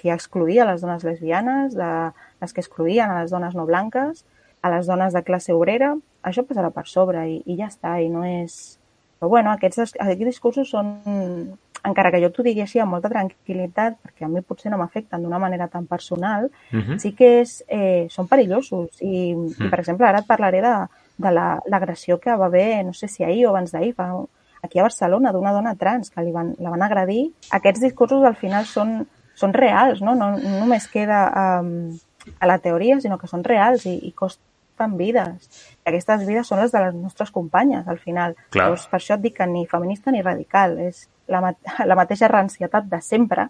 qui 0.00 0.12
excluïa 0.12 0.68
les 0.68 0.84
dones 0.84 1.04
lesbianes, 1.04 1.76
de 1.76 1.92
les 2.40 2.56
que 2.56 2.64
excluïen 2.64 3.12
a 3.12 3.22
les 3.22 3.32
dones 3.34 3.56
no 3.56 3.68
blanques, 3.68 4.24
a 4.62 4.72
les 4.72 4.88
dones 4.88 5.12
de 5.16 5.24
classe 5.24 5.52
obrera, 5.56 5.94
això 6.24 6.44
passarà 6.44 6.72
per 6.72 6.86
sobre 6.88 7.24
i, 7.28 7.40
i 7.46 7.56
ja 7.60 7.70
està, 7.70 7.98
i 8.00 8.08
no 8.12 8.24
és... 8.28 8.79
Però 9.20 9.28
bueno, 9.28 9.50
aquests, 9.52 9.92
aquests 10.00 10.24
discursos 10.24 10.70
són, 10.72 10.94
encara 11.84 12.10
que 12.12 12.20
jo 12.22 12.30
t'ho 12.32 12.42
digui 12.44 12.62
així 12.64 12.80
amb 12.80 12.94
molta 12.94 13.10
tranquil·litat, 13.12 13.98
perquè 14.00 14.24
a 14.24 14.28
mi 14.32 14.40
potser 14.40 14.70
no 14.72 14.78
m'afecten 14.80 15.22
d'una 15.22 15.38
manera 15.38 15.68
tan 15.68 15.86
personal, 15.86 16.48
Mhm. 16.72 16.98
sí 16.98 17.12
que 17.12 17.40
és, 17.42 17.62
eh, 17.68 18.06
són 18.10 18.26
perillosos. 18.28 18.96
I, 19.02 19.32
i, 19.36 19.68
per 19.68 19.80
exemple, 19.80 20.06
ara 20.08 20.20
et 20.20 20.26
parlaré 20.26 20.62
de, 20.62 20.74
de 21.18 21.30
la- 21.32 21.60
l'agressió 21.66 22.18
que 22.18 22.34
va 22.34 22.46
haver, 22.46 22.84
no 22.84 22.92
sé 22.94 23.08
si 23.08 23.22
ahir 23.24 23.46
o 23.46 23.50
abans 23.50 23.72
d'ahir, 23.72 23.94
fa, 23.94 24.10
aquí 24.62 24.78
a 24.78 24.82
Barcelona, 24.82 25.32
d'una 25.32 25.52
dona 25.52 25.74
trans 25.76 26.10
que 26.10 26.22
li 26.22 26.32
van, 26.32 26.54
la 26.58 26.70
van 26.70 26.82
agredir. 26.82 27.32
Aquests 27.50 27.80
discursos 27.80 28.24
al 28.24 28.36
final 28.36 28.64
són, 28.64 29.06
són 29.34 29.52
reals, 29.52 30.00
no? 30.00 30.14
No, 30.14 30.32
no 30.38 30.58
només 30.60 30.88
queda 30.88 31.60
um, 31.60 31.90
a 32.38 32.46
la 32.46 32.58
teoria, 32.58 33.00
sinó 33.00 33.16
que 33.18 33.26
són 33.26 33.44
reals 33.44 33.84
i, 33.86 33.98
i 34.08 34.12
costen 34.80 34.96
vides. 34.96 35.48
I 35.84 35.90
aquestes 35.90 36.24
vides 36.26 36.48
són 36.48 36.60
les 36.60 36.72
de 36.72 36.80
les 36.80 36.94
nostres 36.94 37.30
companyes, 37.30 37.86
al 37.86 37.98
final. 37.98 38.34
Clar. 38.50 38.70
Llavors, 38.70 38.86
per 38.88 38.98
això 38.98 39.16
et 39.16 39.22
dic 39.22 39.36
que 39.36 39.46
ni 39.46 39.66
feminista 39.66 40.10
ni 40.10 40.22
radical. 40.22 40.78
És 40.78 41.08
la, 41.28 41.40
ma 41.40 41.52
la 41.90 41.96
mateixa 41.96 42.28
rancietat 42.28 42.88
de 42.88 43.00
sempre, 43.00 43.48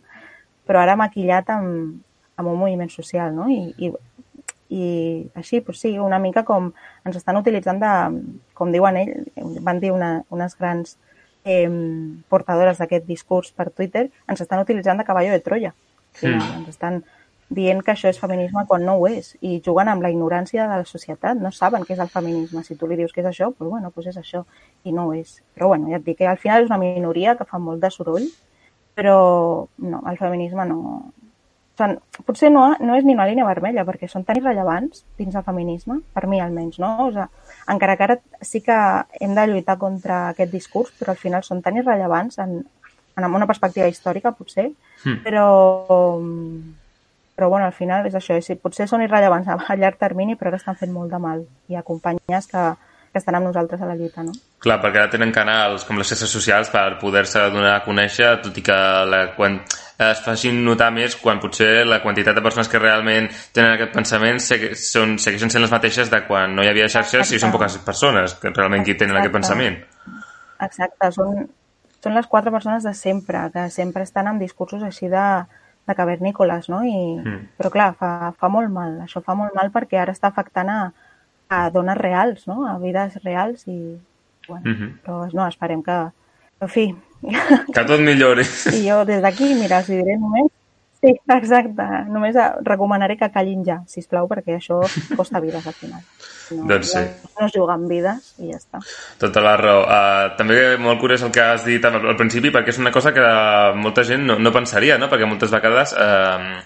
però 0.66 0.82
ara 0.82 0.96
maquillat 0.96 1.50
amb, 1.50 2.00
amb 2.36 2.48
un 2.48 2.58
moviment 2.58 2.90
social, 2.90 3.34
no? 3.34 3.48
I, 3.48 3.74
i, 3.78 3.92
i 4.70 4.86
així, 5.34 5.60
doncs 5.60 5.80
sí, 5.80 5.98
una 5.98 6.18
mica 6.18 6.44
com 6.44 6.72
ens 7.04 7.16
estan 7.16 7.36
utilitzant 7.36 7.80
de, 7.80 7.92
com 8.54 8.72
diuen 8.72 8.96
ells, 8.96 9.60
van 9.62 9.80
dir 9.80 9.92
una, 9.92 10.22
unes 10.30 10.56
grans 10.58 10.96
eh, 11.44 11.68
portadores 12.28 12.78
d'aquest 12.78 13.06
discurs 13.06 13.52
per 13.52 13.70
Twitter, 13.70 14.08
ens 14.28 14.42
estan 14.42 14.62
utilitzant 14.62 14.98
de 14.98 15.06
caballo 15.06 15.32
de 15.32 15.40
Troia. 15.40 15.74
Sí, 16.10 16.26
Mm. 16.26 16.42
Ens 16.58 16.68
estan 16.72 17.04
dient 17.50 17.82
que 17.82 17.92
això 17.92 18.08
és 18.08 18.18
feminisme 18.20 18.62
quan 18.68 18.84
no 18.86 18.94
ho 19.00 19.06
és 19.10 19.32
i 19.42 19.56
juguen 19.64 19.88
amb 19.90 20.04
la 20.04 20.10
ignorància 20.12 20.68
de 20.70 20.76
la 20.80 20.86
societat, 20.86 21.38
no 21.42 21.50
saben 21.50 21.82
què 21.82 21.96
és 21.96 22.02
el 22.02 22.08
feminisme. 22.12 22.62
Si 22.62 22.76
tu 22.78 22.86
li 22.86 22.96
dius 22.96 23.12
que 23.12 23.24
és 23.24 23.26
això, 23.26 23.50
doncs 23.50 23.70
bueno, 23.72 23.90
doncs 23.90 24.12
és 24.12 24.20
això, 24.20 24.44
i 24.86 24.92
no 24.94 25.08
ho 25.08 25.14
és. 25.18 25.40
Però 25.54 25.72
bueno, 25.72 25.90
ja 25.90 25.98
et 25.98 26.04
dic 26.06 26.20
que 26.20 26.28
al 26.30 26.38
final 26.38 26.62
és 26.62 26.70
una 26.70 26.78
minoria 26.78 27.34
que 27.36 27.48
fa 27.48 27.58
molt 27.58 27.82
de 27.82 27.90
soroll, 27.90 28.28
però 28.94 29.16
no, 29.78 30.04
el 30.06 30.18
feminisme 30.20 30.66
no... 30.70 30.78
O 31.80 31.82
sigui, 31.82 31.96
potser 32.26 32.50
no, 32.52 32.66
no 32.78 32.96
és 32.98 33.06
ni 33.08 33.14
una 33.14 33.24
línia 33.24 33.46
vermella, 33.48 33.86
perquè 33.88 34.06
són 34.06 34.22
tan 34.28 34.36
irrellevants 34.36 35.06
dins 35.16 35.32
del 35.32 35.46
feminisme, 35.46 36.02
per 36.12 36.26
mi 36.28 36.38
almenys, 36.44 36.76
no? 36.78 36.90
O 37.06 37.10
sigui, 37.10 37.24
encara 37.72 37.96
que 37.96 38.04
ara 38.04 38.18
sí 38.44 38.60
que 38.60 38.76
hem 39.18 39.32
de 39.34 39.46
lluitar 39.48 39.78
contra 39.80 40.28
aquest 40.34 40.52
discurs, 40.52 40.92
però 40.98 41.14
al 41.14 41.22
final 41.22 41.42
són 41.42 41.62
tan 41.64 41.78
irrellevants 41.80 42.36
en, 42.44 42.58
en 43.16 43.28
una 43.34 43.48
perspectiva 43.48 43.88
històrica, 43.88 44.36
potser, 44.36 44.70
Mm. 45.00 45.22
però, 45.24 46.20
però 47.36 47.48
bueno, 47.48 47.66
al 47.66 47.72
final 47.72 48.06
és 48.06 48.14
això, 48.18 48.36
és, 48.36 48.50
potser 48.62 48.86
són 48.88 49.02
irrellevants 49.04 49.48
a, 49.48 49.56
a 49.56 49.76
llarg 49.78 49.98
termini, 49.98 50.36
però 50.36 50.50
ara 50.50 50.60
estan 50.60 50.76
fent 50.76 50.92
molt 50.92 51.12
de 51.12 51.20
mal. 51.22 51.44
Hi 51.68 51.78
ha 51.78 51.86
companyes 51.86 52.48
que, 52.50 52.64
que 53.12 53.18
estan 53.18 53.38
amb 53.38 53.48
nosaltres 53.48 53.80
a 53.82 53.88
la 53.88 53.96
lluita, 53.98 54.22
no? 54.26 54.34
Clar, 54.60 54.76
perquè 54.82 55.00
ara 55.00 55.10
tenen 55.12 55.32
canals 55.32 55.86
com 55.88 55.98
les 55.98 56.10
xarxes 56.10 56.30
socials 56.30 56.68
per 56.70 56.98
poder-se 57.00 57.46
donar 57.54 57.78
a 57.78 57.84
conèixer, 57.84 58.34
tot 58.44 58.58
i 58.60 58.64
que 58.66 58.76
la, 59.08 59.22
quan 59.36 59.56
es 60.00 60.20
facin 60.24 60.62
notar 60.64 60.90
més 60.94 61.16
quan 61.20 61.40
potser 61.40 61.84
la 61.88 62.00
quantitat 62.04 62.36
de 62.36 62.44
persones 62.44 62.68
que 62.72 62.80
realment 62.80 63.28
tenen 63.56 63.74
aquest 63.74 63.92
pensament 63.96 64.40
segui, 64.40 64.72
són, 64.78 65.16
segueixen 65.20 65.52
sent 65.52 65.64
les 65.64 65.72
mateixes 65.72 66.12
de 66.12 66.22
quan 66.28 66.54
no 66.56 66.64
hi 66.64 66.70
havia 66.70 66.88
xarxes 66.92 67.34
i 67.34 67.40
són 67.40 67.52
poques 67.52 67.76
persones 67.84 68.36
que 68.40 68.52
realment 68.52 68.84
qui 68.86 68.96
tenen 68.96 69.16
aquest 69.16 69.34
Exacte. 69.34 69.40
pensament. 69.40 69.80
Exacte, 70.60 71.10
són, 71.16 71.48
són 72.04 72.16
les 72.16 72.28
quatre 72.28 72.52
persones 72.52 72.84
de 72.84 72.94
sempre, 72.96 73.46
que 73.52 73.66
sempre 73.72 74.04
estan 74.04 74.28
amb 74.30 74.40
discursos 74.40 74.84
així 74.86 75.08
de, 75.12 75.26
de 75.90 75.96
cavernícoles, 75.98 76.68
no? 76.72 76.80
I, 76.86 76.96
Mm. 77.20 77.40
Però 77.58 77.70
clar, 77.74 77.90
fa, 77.98 78.32
fa 78.38 78.48
molt 78.48 78.70
mal, 78.70 78.96
això 79.04 79.20
fa 79.22 79.34
molt 79.34 79.54
mal 79.58 79.70
perquè 79.74 79.98
ara 80.00 80.12
està 80.16 80.30
afectant 80.30 80.70
a, 80.70 80.78
a 81.50 81.68
dones 81.74 81.98
reals, 81.98 82.46
no? 82.46 82.62
A 82.70 82.78
vides 82.78 83.18
reals 83.24 83.66
i, 83.68 83.98
bueno, 84.48 84.64
Mhm. 84.64 84.88
però 85.04 85.28
no, 85.34 85.46
esperem 85.48 85.82
que, 85.82 85.98
en 86.60 86.68
fi, 86.68 86.94
Que 87.74 87.84
tot 87.84 88.00
millori. 88.00 88.42
i 88.72 88.86
jo 88.88 89.04
des 89.04 89.20
d'aquí, 89.22 89.52
mira, 89.54 89.78
els 89.82 89.88
diré 89.92 90.16
només 90.16 90.48
Sí, 91.00 91.14
exacte. 91.32 91.84
Només 92.12 92.36
recomanaré 92.66 93.16
que 93.16 93.30
callin 93.32 93.62
ja, 93.64 93.78
si 93.88 94.02
plau, 94.08 94.26
perquè 94.28 94.58
això 94.58 94.82
costa 95.16 95.40
vides 95.40 95.64
al 95.66 95.76
final. 95.76 96.02
No, 96.50 96.66
Doncs 96.74 96.90
sí. 96.92 97.00
no, 97.00 97.30
no 97.38 97.46
es 97.46 97.54
juga 97.54 97.76
amb 97.78 97.88
vides 97.88 98.34
i 98.42 98.50
ja 98.50 98.58
està. 98.58 98.82
Tota 99.22 99.40
la 99.44 99.54
raó. 99.56 99.86
Uh, 99.86 100.34
també 100.36 100.58
molt 100.82 101.00
curiós 101.00 101.24
el 101.24 101.32
que 101.32 101.46
has 101.46 101.64
dit 101.64 101.84
al, 101.88 101.96
al 102.02 102.18
principi, 102.20 102.52
perquè 102.52 102.74
és 102.74 102.82
una 102.82 102.92
cosa 102.92 103.14
que 103.16 103.24
molta 103.80 104.04
gent 104.04 104.26
no, 104.28 104.36
no 104.42 104.52
pensaria, 104.52 104.98
no? 105.00 105.08
Perquè 105.08 105.30
moltes 105.30 105.54
vegades 105.54 105.94
uh, 105.96 106.60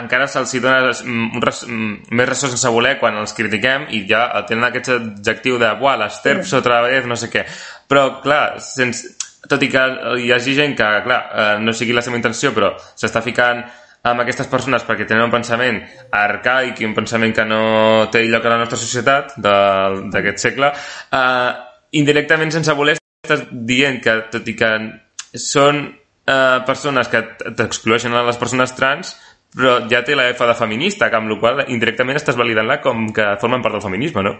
encara 0.00 0.26
se'ls 0.30 0.52
dona 0.62 0.92
mm, 0.92 1.30
un 1.38 1.44
res, 1.44 1.62
mm, 1.66 2.12
més 2.18 2.28
ressò 2.28 2.50
sense 2.50 2.74
voler 2.74 2.96
quan 3.00 3.16
els 3.22 3.32
critiquem 3.36 3.88
i 3.96 4.04
ja 4.10 4.26
tenen 4.48 4.68
aquest 4.68 4.92
adjectiu 4.96 5.58
de 5.62 5.72
buah, 5.80 5.96
les 6.04 6.20
terps 6.24 6.52
otra 6.58 6.82
vez, 6.86 7.08
no 7.08 7.16
sé 7.16 7.30
què. 7.32 7.46
Però, 7.90 8.20
clar, 8.22 8.60
sense, 8.62 9.16
tot 9.48 9.62
i 9.62 9.70
que 9.72 9.84
hi 10.20 10.32
hagi 10.34 10.56
gent 10.56 10.74
que, 10.76 10.88
clar, 11.04 11.20
eh, 11.30 11.54
no 11.62 11.72
sigui 11.76 11.96
la 11.96 12.02
seva 12.04 12.18
intenció, 12.18 12.52
però 12.56 12.74
s'està 12.78 13.22
ficant 13.24 13.62
amb 14.10 14.22
aquestes 14.22 14.48
persones 14.48 14.84
perquè 14.88 15.04
tenen 15.08 15.26
un 15.26 15.32
pensament 15.32 15.82
arcaic 16.16 16.80
i 16.80 16.88
un 16.88 16.94
pensament 16.96 17.34
que 17.36 17.44
no 17.44 17.62
té 18.12 18.24
lloc 18.24 18.46
a 18.46 18.54
la 18.54 18.60
nostra 18.62 18.78
societat 18.80 19.36
d'aquest 19.40 20.40
segle, 20.40 20.72
eh, 20.72 21.50
indirectament, 22.00 22.52
sense 22.54 22.76
voler, 22.76 22.96
estàs 23.24 23.46
dient 23.50 24.00
que, 24.00 24.16
tot 24.32 24.48
i 24.48 24.56
que 24.56 24.70
són 25.36 25.82
eh, 25.90 26.58
persones 26.66 27.10
que 27.12 27.22
t'excloeixen 27.56 28.14
a 28.14 28.24
les 28.26 28.40
persones 28.40 28.72
trans, 28.76 29.14
però 29.50 29.80
ja 29.90 30.04
té 30.06 30.14
la 30.14 30.28
F 30.30 30.46
de 30.46 30.54
feminista, 30.54 31.10
que 31.10 31.18
amb 31.18 31.32
la 31.32 31.38
qual 31.42 31.64
indirectament 31.68 32.20
estàs 32.20 32.38
validant-la 32.38 32.80
com 32.80 33.08
que 33.14 33.34
formen 33.42 33.62
part 33.64 33.76
del 33.76 33.84
feminisme, 33.84 34.22
no? 34.22 34.36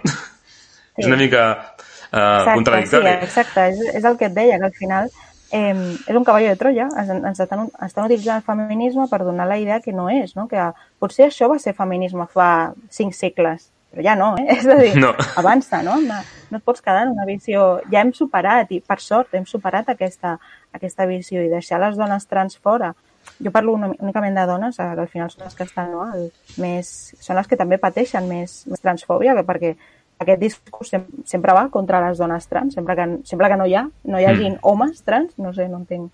És 1.00 1.06
una 1.06 1.16
mica 1.16 1.69
eh, 2.12 2.54
contradictori. 2.54 3.08
Sí, 3.08 3.26
exacte, 3.28 3.66
és, 3.72 3.82
és 4.00 4.04
el 4.04 4.16
que 4.20 4.30
et 4.30 4.36
deia, 4.36 4.58
que 4.58 4.70
al 4.70 4.76
final 4.78 5.10
eh, 5.52 5.74
és 6.06 6.16
un 6.16 6.24
cavall 6.24 6.48
de 6.48 6.56
Troia, 6.60 6.88
ens, 7.02 7.12
ens 7.18 7.42
estan, 7.46 7.66
estan 7.86 8.06
utilitzant 8.06 8.42
el 8.42 8.46
feminisme 8.46 9.08
per 9.10 9.22
donar 9.24 9.48
la 9.50 9.58
idea 9.58 9.80
que 9.84 9.92
no 9.96 10.08
és, 10.10 10.36
no? 10.38 10.48
que 10.48 10.70
potser 10.98 11.28
això 11.28 11.50
va 11.50 11.58
ser 11.58 11.76
feminisme 11.78 12.26
fa 12.30 12.50
cinc 12.90 13.14
segles, 13.14 13.70
però 13.90 14.04
ja 14.06 14.18
no, 14.18 14.34
eh? 14.38 14.46
és 14.58 14.66
a 14.66 14.78
dir, 14.78 14.94
No. 15.00 15.14
avança, 15.40 15.82
no? 15.86 15.98
No 16.02 16.20
no 16.50 16.58
et 16.58 16.64
pots 16.66 16.82
quedar 16.82 17.04
en 17.06 17.14
una 17.14 17.26
visió... 17.26 17.80
Ja 17.92 18.02
hem 18.02 18.12
superat, 18.16 18.72
i 18.74 18.80
per 18.82 18.98
sort 19.02 19.34
hem 19.38 19.46
superat 19.46 19.88
aquesta, 19.92 20.36
aquesta 20.74 21.06
visió 21.06 21.42
i 21.44 21.52
deixar 21.52 21.80
les 21.82 21.96
dones 21.98 22.26
trans 22.26 22.58
fora. 22.58 22.92
Jo 23.40 23.52
parlo 23.54 23.76
únicament 23.76 24.36
de 24.36 24.46
dones, 24.48 24.78
eh, 24.80 24.88
que 24.96 25.04
al 25.04 25.10
final 25.12 25.30
són 25.30 25.46
les 25.46 25.56
que 25.56 25.66
estan, 25.68 25.92
no? 25.94 26.08
El, 26.14 26.28
més, 26.60 26.90
són 27.22 27.38
les 27.38 27.48
que 27.48 27.58
també 27.60 27.78
pateixen 27.78 28.26
més, 28.28 28.64
més 28.66 28.82
transfòbia, 28.82 29.36
perquè 29.46 29.76
aquest 30.20 30.40
discurs 30.40 30.90
sem 30.92 31.04
sempre 31.24 31.54
va 31.56 31.68
contra 31.72 32.00
les 32.06 32.18
dones 32.20 32.46
trans, 32.48 32.74
sempre 32.74 32.94
que, 32.96 33.06
sempre 33.24 33.48
que 33.48 33.56
no 33.56 33.66
hi 33.66 33.74
ha, 33.74 33.86
no 34.04 34.20
hi 34.20 34.26
hagi 34.28 34.50
homes 34.62 35.02
trans, 35.02 35.32
no 35.38 35.52
sé, 35.56 35.66
no 35.68 35.78
entenc, 35.80 36.10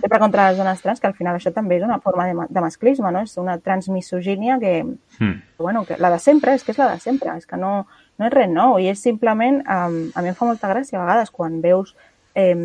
sempre 0.00 0.18
contra 0.18 0.48
les 0.48 0.56
dones 0.58 0.80
trans, 0.80 1.00
que 1.00 1.06
al 1.10 1.14
final 1.14 1.36
això 1.36 1.52
també 1.52 1.76
és 1.76 1.84
una 1.84 1.98
forma 2.00 2.24
de, 2.26 2.34
ma- 2.34 2.46
de 2.48 2.60
masclisme, 2.64 3.12
no? 3.12 3.20
És 3.28 3.36
una 3.38 3.58
transmisogínia 3.58 4.58
que, 4.58 4.84
Mm. 5.20 5.42
bueno, 5.58 5.84
que 5.84 5.98
la 5.98 6.08
de 6.10 6.18
sempre, 6.18 6.54
és 6.54 6.64
que 6.64 6.72
és 6.72 6.78
la 6.78 6.90
de 6.94 7.00
sempre, 7.00 7.36
és 7.36 7.44
que 7.46 7.56
no, 7.60 7.86
no 8.18 8.26
és 8.26 8.32
res 8.32 8.48
nou, 8.48 8.78
i 8.80 8.88
és 8.88 8.98
simplement, 8.98 9.60
um, 9.68 9.98
a 10.14 10.22
mi 10.22 10.28
em 10.32 10.34
fa 10.34 10.46
molta 10.48 10.68
gràcia 10.72 10.96
a 10.98 11.04
vegades 11.04 11.30
quan 11.30 11.60
veus, 11.60 11.94
eh, 12.34 12.56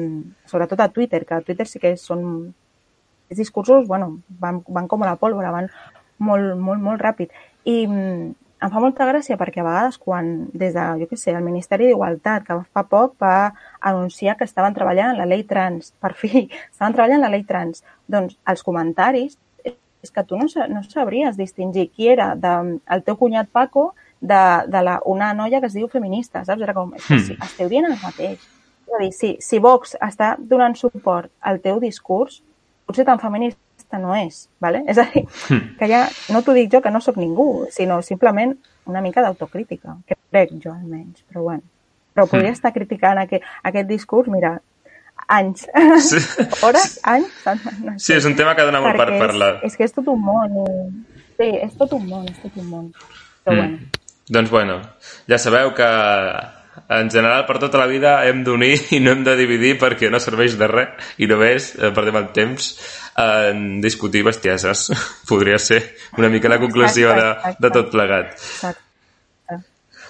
sobretot 0.46 0.80
a 0.80 0.88
Twitter, 0.90 1.26
que 1.26 1.34
a 1.34 1.42
Twitter 1.42 1.68
sí 1.68 1.80
que 1.80 1.98
són, 1.98 2.54
els 3.30 3.38
discursos, 3.38 3.86
bueno, 3.88 4.20
van, 4.40 4.62
van 4.68 4.88
com 4.88 5.04
a 5.04 5.08
la 5.12 5.16
pólvora, 5.18 5.52
van 5.52 5.68
molt, 6.20 6.56
molt, 6.56 6.82
molt 6.82 7.02
ràpid. 7.02 7.30
I 7.66 7.88
mm, 7.88 8.34
em 8.64 8.72
fa 8.72 8.82
molta 8.82 9.06
gràcia 9.08 9.38
perquè 9.40 9.62
a 9.62 9.68
vegades 9.68 9.98
quan 10.02 10.30
des 10.54 10.74
de, 10.76 10.84
jo 11.02 11.08
què 11.10 11.18
sé, 11.20 11.34
el 11.36 11.44
Ministeri 11.46 11.90
d'Igualtat, 11.90 12.46
que 12.48 12.60
fa 12.72 12.84
poc 12.88 13.16
va 13.22 13.52
anunciar 13.80 14.38
que 14.40 14.48
estaven 14.48 14.76
treballant 14.78 15.14
en 15.14 15.20
la 15.22 15.28
llei 15.30 15.44
trans, 15.48 15.92
per 16.02 16.14
fi, 16.18 16.48
estaven 16.72 16.96
treballant 16.96 17.20
en 17.20 17.28
la 17.28 17.34
llei 17.34 17.46
trans, 17.48 17.84
doncs 18.08 18.38
els 18.52 18.64
comentaris 18.66 19.38
és 20.06 20.12
que 20.14 20.24
tu 20.24 20.38
no, 20.38 20.46
no 20.70 20.84
sabries 20.86 21.38
distingir 21.38 21.90
qui 21.90 22.10
era 22.14 22.34
de, 22.38 22.56
el 22.94 23.04
teu 23.06 23.18
cunyat 23.18 23.50
Paco 23.50 23.94
de, 24.22 24.42
de 24.70 24.82
la, 24.86 25.00
una 25.06 25.34
noia 25.34 25.60
que 25.62 25.70
es 25.72 25.78
diu 25.78 25.90
feminista, 25.90 26.44
saps? 26.46 26.62
Era 26.62 26.76
com, 26.78 26.94
és 26.98 27.08
que 27.08 27.20
sí, 27.26 27.38
esteu 27.42 27.72
dient 27.72 27.90
el 27.90 27.98
mateix. 28.04 28.44
És 28.86 28.94
a 28.94 29.02
dir, 29.02 29.12
si, 29.18 29.32
si 29.42 29.60
Vox 29.62 29.96
està 29.98 30.36
donant 30.38 30.78
suport 30.78 31.32
al 31.42 31.58
teu 31.64 31.82
discurs, 31.82 32.44
potser 32.86 33.08
tan 33.08 33.22
feminista 33.22 33.65
aquesta 33.96 34.00
no 34.00 34.16
és, 34.16 34.50
¿vale? 34.60 34.84
És 34.88 34.98
a 34.98 35.06
dir, 35.14 35.26
que 35.80 35.88
ja 35.88 36.08
no 36.34 36.42
t'ho 36.44 36.54
dic 36.54 36.72
jo 36.72 36.82
que 36.82 36.92
no 36.92 37.02
sóc 37.02 37.18
ningú, 37.18 37.68
sinó 37.72 38.02
simplement 38.02 38.56
una 38.86 39.02
mica 39.02 39.22
d'autocrítica, 39.22 39.98
que 40.08 40.16
crec 40.32 40.52
jo 40.64 40.72
almenys, 40.74 41.24
però 41.30 41.42
bueno. 41.44 41.64
Però 42.16 42.28
podria 42.28 42.52
estar 42.52 42.72
criticant 42.74 43.18
aquest, 43.20 43.44
aquest 43.64 43.88
discurs, 43.90 44.28
mira, 44.30 44.62
anys, 45.28 45.68
Sí. 46.00 46.18
hores, 46.64 47.00
anys, 47.04 47.28
no 47.84 47.98
Sí, 48.00 48.14
és 48.14 48.26
un 48.26 48.36
tema 48.36 48.56
que 48.56 48.64
dona 48.64 48.82
molt 48.82 48.96
per 48.96 49.18
parlar. 49.20 49.56
És, 49.64 49.74
és 49.74 49.78
que 49.78 49.84
és 49.86 49.94
tot 49.94 50.08
un 50.08 50.22
món. 50.22 50.52
i- 50.64 51.16
Sí, 51.36 51.50
és 51.62 51.74
tot 51.76 51.92
un 51.94 52.06
món, 52.08 52.28
és 52.30 52.38
tot 52.42 52.56
un 52.56 52.70
món. 52.70 52.92
Però 53.44 53.56
Mm. 53.56 53.58
bueno, 53.60 53.78
Doncs 54.28 54.50
bueno, 54.50 54.82
ja 55.30 55.38
sabeu 55.38 55.74
que 55.76 55.86
en 56.90 57.10
general 57.12 57.46
per 57.46 57.60
tota 57.60 57.78
la 57.78 57.86
vida 57.86 58.26
hem 58.26 58.44
d'unir 58.44 58.80
i 58.92 59.00
no 59.00 59.12
hem 59.12 59.24
de 59.24 59.36
dividir 59.38 59.78
perquè 59.80 60.10
no 60.10 60.20
serveix 60.20 60.58
de 60.58 60.66
res 60.68 60.90
i 61.22 61.28
només 61.28 61.76
eh, 61.76 61.92
perdem 61.94 62.16
el 62.18 62.32
temps 62.34 62.72
en 63.16 63.82
discutir 63.82 64.24
bestieses. 64.24 64.90
Podria 65.30 65.60
ser 65.60 65.82
una 66.18 66.30
mica 66.30 66.50
la 66.52 66.60
conclusió 66.60 67.14
de, 67.14 67.30
Exacte, 67.32 67.62
de 67.64 67.72
tot 67.72 67.94
plegat. 67.94 68.34
exacte. 68.36 68.82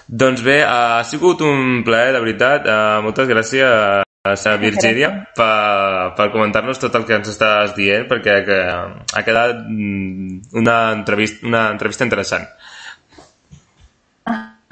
Doncs 0.06 0.42
bé, 0.46 0.60
ha 0.62 1.02
sigut 1.02 1.40
un 1.42 1.82
plaer, 1.86 2.12
de 2.14 2.20
veritat. 2.22 2.66
Uh, 2.70 3.02
moltes 3.02 3.26
gràcies, 3.26 4.04
a 4.26 4.56
Virgínia, 4.58 5.10
per, 5.34 6.14
per 6.18 6.28
comentar-nos 6.34 6.78
tot 6.82 6.94
el 6.98 7.06
que 7.06 7.16
ens 7.18 7.30
estàs 7.30 7.74
dient, 7.76 8.06
perquè 8.10 8.36
que, 8.46 8.60
ha 8.70 9.22
quedat 9.26 9.64
mm, 9.66 10.54
una 10.62 10.76
entrevista, 10.94 11.46
una 11.46 11.66
entrevista 11.74 12.06
interessant. 12.06 12.46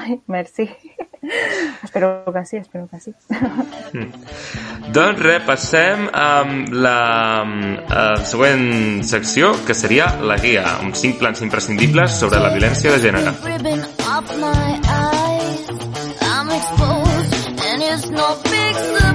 Ai, 0.04 0.20
merci. 0.26 0.68
espero 1.82 2.24
que 2.30 2.44
sí, 2.44 2.56
espero 2.58 2.86
que 2.88 3.00
sí. 3.00 3.14
Doncs 4.92 5.22
res, 5.24 5.40
passem 5.46 6.10
amb 6.12 6.74
la, 6.76 6.98
amb 7.40 7.88
la 7.88 8.04
següent 8.28 9.00
secció, 9.08 9.54
que 9.64 9.72
seria 9.72 10.10
la 10.20 10.36
guia, 10.36 10.66
amb 10.76 10.92
cinc 11.00 11.16
plans 11.22 11.40
imprescindibles 11.46 12.20
sobre 12.20 12.42
la 12.44 12.52
violència 12.52 12.92
de 12.92 13.00
gènere. 13.00 13.32
I'm 16.34 16.50
exposed, 16.50 17.60
and 17.64 17.82
it's 17.82 18.10
no 18.10 18.36
big 18.44 18.74
surprise. 18.76 19.13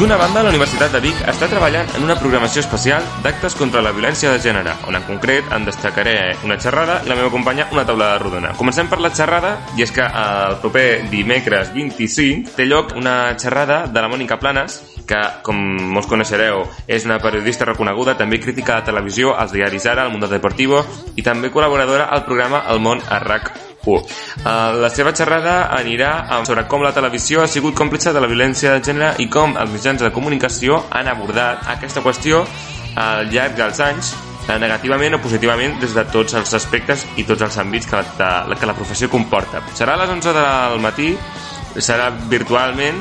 D'una 0.00 0.16
banda, 0.16 0.40
la 0.40 0.48
Universitat 0.48 0.94
de 0.96 1.00
Vic 1.04 1.18
està 1.28 1.44
treballant 1.50 1.90
en 1.98 2.06
una 2.06 2.14
programació 2.16 2.62
especial 2.62 3.04
d'actes 3.20 3.52
contra 3.52 3.82
la 3.84 3.90
violència 3.92 4.30
de 4.32 4.40
gènere, 4.40 4.72
on 4.88 4.96
en 4.96 5.04
concret 5.04 5.52
en 5.52 5.66
destacaré 5.68 6.14
una 6.46 6.56
xerrada 6.56 7.02
i 7.04 7.10
la 7.10 7.18
meva 7.18 7.28
companya 7.28 7.66
una 7.68 7.84
taula 7.84 8.08
rodona. 8.22 8.54
Comencem 8.56 8.88
per 8.88 8.96
la 9.04 9.12
xerrada, 9.12 9.52
i 9.76 9.84
és 9.84 9.92
que 9.92 10.08
el 10.08 10.56
proper 10.64 10.86
dimecres 11.12 11.74
25 11.76 12.56
té 12.56 12.64
lloc 12.64 12.96
una 12.96 13.36
xerrada 13.36 13.82
de 13.92 14.00
la 14.00 14.08
Mònica 14.08 14.40
Planes, 14.40 14.80
que, 15.04 15.20
com 15.44 15.60
molts 15.92 16.08
coneixereu, 16.08 16.64
és 16.88 17.04
una 17.04 17.20
periodista 17.20 17.68
reconeguda, 17.68 18.16
també 18.16 18.40
crítica 18.40 18.80
de 18.80 18.88
televisió, 18.88 19.36
als 19.36 19.52
diaris 19.52 19.84
Ara, 19.84 20.08
al 20.08 20.16
Mundo 20.16 20.32
Deportivo, 20.32 20.80
i 21.12 21.26
també 21.26 21.52
col·laboradora 21.52 22.08
al 22.08 22.24
programa 22.24 22.64
El 22.72 22.80
Món 22.80 23.04
a 23.04 23.20
RAC 23.20 23.52
1. 23.52 23.69
Uh, 23.80 24.00
la 24.76 24.90
seva 24.92 25.14
xerrada 25.16 25.70
anirà 25.72 26.42
sobre 26.44 26.66
com 26.68 26.82
la 26.84 26.92
televisió 26.92 27.40
ha 27.40 27.48
sigut 27.48 27.76
còmplice 27.78 28.12
de 28.12 28.20
la 28.20 28.28
violència 28.28 28.74
de 28.74 28.82
gènere 28.84 29.14
i 29.24 29.28
com 29.32 29.56
els 29.56 29.72
mitjans 29.72 30.02
de 30.04 30.10
comunicació 30.12 30.82
han 30.90 31.08
abordat 31.08 31.64
aquesta 31.72 32.02
qüestió 32.04 32.42
al 33.00 33.30
llarg 33.32 33.56
dels 33.56 33.80
anys 33.80 34.12
eh, 34.48 34.58
negativament 34.58 35.16
o 35.16 35.22
positivament 35.22 35.78
des 35.80 35.94
de 35.96 36.04
tots 36.12 36.36
els 36.38 36.52
aspectes 36.58 37.06
i 37.16 37.24
tots 37.28 37.46
els 37.46 37.56
àmbits 37.62 37.88
que 37.88 38.02
la, 38.18 38.58
que 38.58 38.68
la 38.68 38.76
professió 38.76 39.08
comporta. 39.08 39.62
Serà 39.78 39.96
a 39.96 40.02
les 40.02 40.12
11 40.18 40.36
del 40.36 40.84
matí, 40.84 41.14
serà 41.78 42.10
virtualment 42.30 43.00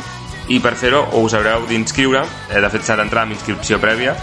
i 0.50 0.60
per 0.64 0.74
fer-ho 0.80 1.04
us 1.20 1.36
haureu 1.38 1.68
d'inscriure, 1.70 2.24
eh, 2.50 2.62
de 2.62 2.72
fet 2.72 2.88
s'ha 2.88 2.98
d'entrar 3.00 3.28
amb 3.28 3.36
inscripció 3.36 3.80
prèvia, 3.82 4.16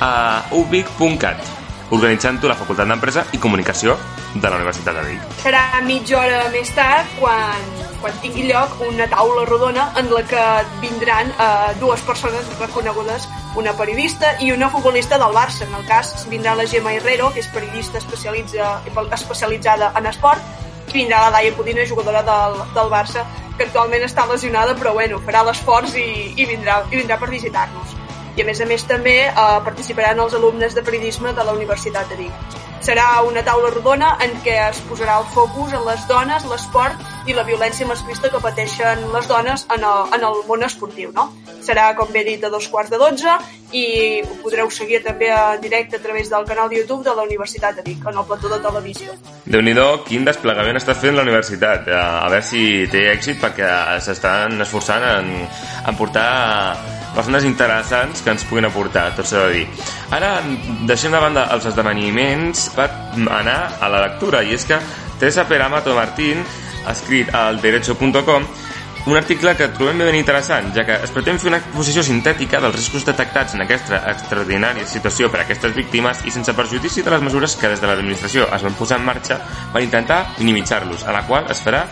a 0.00 0.44
ubic.cat, 0.54 1.57
organitzant-ho 1.90 2.48
la 2.50 2.56
Facultat 2.58 2.88
d'Empresa 2.90 3.24
i 3.32 3.40
Comunicació 3.40 3.96
de 4.34 4.48
la 4.48 4.58
Universitat 4.58 4.98
de 4.98 5.04
Vic. 5.06 5.28
Serà 5.40 5.62
mitja 5.86 6.18
hora 6.20 6.42
més 6.52 6.70
tard 6.76 7.08
quan, 7.20 7.64
quan 8.02 8.18
tingui 8.22 8.46
lloc 8.50 8.76
una 8.86 9.08
taula 9.08 9.46
rodona 9.48 9.88
en 10.00 10.10
la 10.12 10.22
que 10.28 10.44
vindran 10.82 11.32
eh, 11.32 11.72
dues 11.80 12.04
persones 12.06 12.48
reconegudes, 12.60 13.28
una 13.56 13.72
periodista 13.78 14.34
i 14.44 14.52
una 14.52 14.68
futbolista 14.70 15.18
del 15.18 15.34
Barça. 15.34 15.64
En 15.66 15.74
el 15.80 15.86
cas 15.88 16.26
vindrà 16.28 16.54
la 16.58 16.68
Gemma 16.68 16.92
Herrero, 16.94 17.32
que 17.32 17.40
és 17.40 17.50
periodista 17.54 17.98
especialitza, 18.02 18.78
especialitzada 19.16 19.92
en 19.96 20.10
esport, 20.12 20.44
i 20.88 20.96
vindrà 21.02 21.26
la 21.26 21.36
Laia 21.38 21.54
Codina, 21.56 21.84
jugadora 21.88 22.22
del, 22.24 22.60
del 22.76 22.92
Barça, 22.92 23.24
que 23.56 23.66
actualment 23.66 24.04
està 24.06 24.26
lesionada, 24.28 24.76
però 24.78 24.94
bueno, 24.96 25.18
farà 25.24 25.42
l'esforç 25.46 25.96
i, 25.98 26.08
i, 26.36 26.46
vindrà, 26.46 26.82
i 26.92 27.00
vindrà 27.00 27.18
per 27.20 27.32
visitar-nos. 27.32 27.96
I 28.38 28.42
a 28.42 28.46
més 28.46 28.60
a 28.62 28.66
més 28.70 28.84
també 28.86 29.16
eh, 29.26 29.34
participaran 29.66 30.20
els 30.22 30.34
alumnes 30.38 30.74
de 30.76 30.82
periodisme 30.86 31.32
de 31.34 31.42
la 31.42 31.52
Universitat 31.56 32.06
de 32.06 32.20
Vic. 32.20 32.58
Serà 32.86 33.06
una 33.26 33.42
taula 33.42 33.72
rodona 33.72 34.12
en 34.22 34.36
què 34.44 34.52
es 34.68 34.78
posarà 34.86 35.16
el 35.18 35.24
focus 35.32 35.72
en 35.74 35.82
les 35.82 36.04
dones, 36.06 36.44
l'esport 36.46 37.00
i 37.26 37.34
la 37.34 37.42
violència 37.42 37.88
masclista 37.88 38.30
que 38.30 38.38
pateixen 38.38 39.02
les 39.10 39.26
dones 39.26 39.64
en 39.74 39.82
el, 39.82 40.12
en 40.14 40.26
el 40.28 40.38
món 40.46 40.62
esportiu. 40.62 41.10
No? 41.16 41.24
Serà, 41.66 41.88
com 41.98 42.12
bé 42.14 42.22
dit, 42.28 42.44
a 42.46 42.50
dos 42.52 42.68
quarts 42.70 42.92
de 42.94 43.00
dotze 43.02 43.34
i 43.74 43.82
ho 44.22 44.36
podreu 44.44 44.70
seguir 44.70 45.02
també 45.02 45.32
en 45.34 45.58
directe 45.60 45.98
a 45.98 46.02
través 46.04 46.30
del 46.30 46.46
canal 46.46 46.70
de 46.70 46.78
YouTube 46.78 47.02
de 47.04 47.16
la 47.18 47.26
Universitat 47.26 47.74
de 47.74 47.82
Vic, 47.88 48.06
en 48.06 48.22
el 48.22 48.28
plató 48.30 48.48
de 48.54 48.60
televisió. 48.62 49.18
déu 49.44 49.60
nhi 49.66 49.74
quin 50.06 50.24
desplegament 50.24 50.78
està 50.78 50.94
fent 50.94 51.16
la 51.16 51.26
universitat. 51.26 51.88
Eh, 51.88 51.98
A 51.98 52.28
veure 52.30 52.42
si 52.42 52.86
té 52.86 53.10
èxit 53.10 53.42
perquè 53.42 53.98
s'estan 54.00 54.62
esforçant 54.62 55.02
en, 55.02 55.48
en 55.88 55.96
portar 55.96 56.97
persones 57.16 57.44
interessants 57.48 58.22
que 58.22 58.32
ens 58.34 58.46
puguin 58.48 58.68
aportar, 58.68 59.10
tot 59.16 59.28
s'ha 59.28 59.46
de 59.48 59.58
dir. 59.58 59.66
Ara 60.14 60.38
deixem 60.88 61.14
de 61.14 61.20
banda 61.22 61.48
els 61.54 61.68
esdeveniments 61.70 62.68
per 62.76 62.88
anar 63.40 63.60
a 63.80 63.90
la 63.92 64.02
lectura, 64.06 64.42
i 64.42 64.54
és 64.54 64.66
que 64.68 64.80
Teresa 65.18 65.48
Peramato 65.48 65.94
Martín 65.94 66.44
ha 66.86 66.94
escrit 66.94 67.34
al 67.34 67.60
derecho.com 67.60 68.46
un 69.08 69.16
article 69.16 69.54
que 69.56 69.68
trobem 69.72 70.02
ben 70.04 70.16
interessant, 70.18 70.68
ja 70.76 70.84
que 70.84 70.98
es 71.00 71.12
pretén 71.14 71.38
fer 71.40 71.48
una 71.48 71.60
exposició 71.62 72.02
sintètica 72.04 72.60
dels 72.60 72.74
riscos 72.76 73.06
detectats 73.08 73.54
en 73.56 73.64
aquesta 73.64 74.02
extraordinària 74.10 74.84
situació 74.86 75.30
per 75.32 75.40
a 75.40 75.46
aquestes 75.46 75.72
víctimes 75.76 76.20
i 76.28 76.34
sense 76.34 76.52
perjudici 76.52 77.04
de 77.06 77.14
les 77.14 77.24
mesures 77.24 77.56
que 77.56 77.70
des 77.72 77.80
de 77.80 77.88
l'administració 77.88 78.48
es 78.52 78.66
van 78.66 78.76
posar 78.76 79.00
en 79.00 79.08
marxa 79.08 79.40
per 79.72 79.84
intentar 79.86 80.20
minimitzar-los, 80.36 81.06
a 81.08 81.16
la 81.16 81.24
qual 81.26 81.48
es 81.48 81.64
farà 81.64 81.86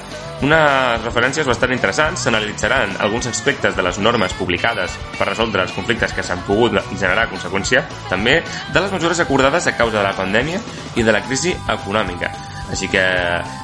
unes 0.44 1.04
referències 1.04 1.46
bastant 1.48 1.72
interessants, 1.72 2.26
s'analitzaran 2.26 2.96
alguns 3.00 3.28
aspectes 3.30 3.76
de 3.76 3.84
les 3.86 4.00
normes 4.02 4.34
publicades 4.36 4.98
per 5.16 5.30
resoldre 5.30 5.64
els 5.64 5.72
conflictes 5.72 6.12
que 6.12 6.24
s'han 6.26 6.44
pogut 6.48 6.76
generar 6.92 7.24
a 7.24 7.30
conseqüència, 7.30 7.86
també 8.10 8.42
de 8.42 8.82
les 8.84 8.92
mesures 8.92 9.22
acordades 9.24 9.66
a 9.66 9.76
causa 9.78 9.98
de 9.98 10.04
la 10.04 10.16
pandèmia 10.16 10.60
i 10.96 11.06
de 11.06 11.16
la 11.16 11.24
crisi 11.24 11.56
econòmica. 11.56 12.32
Així 12.70 12.90
que 12.90 13.02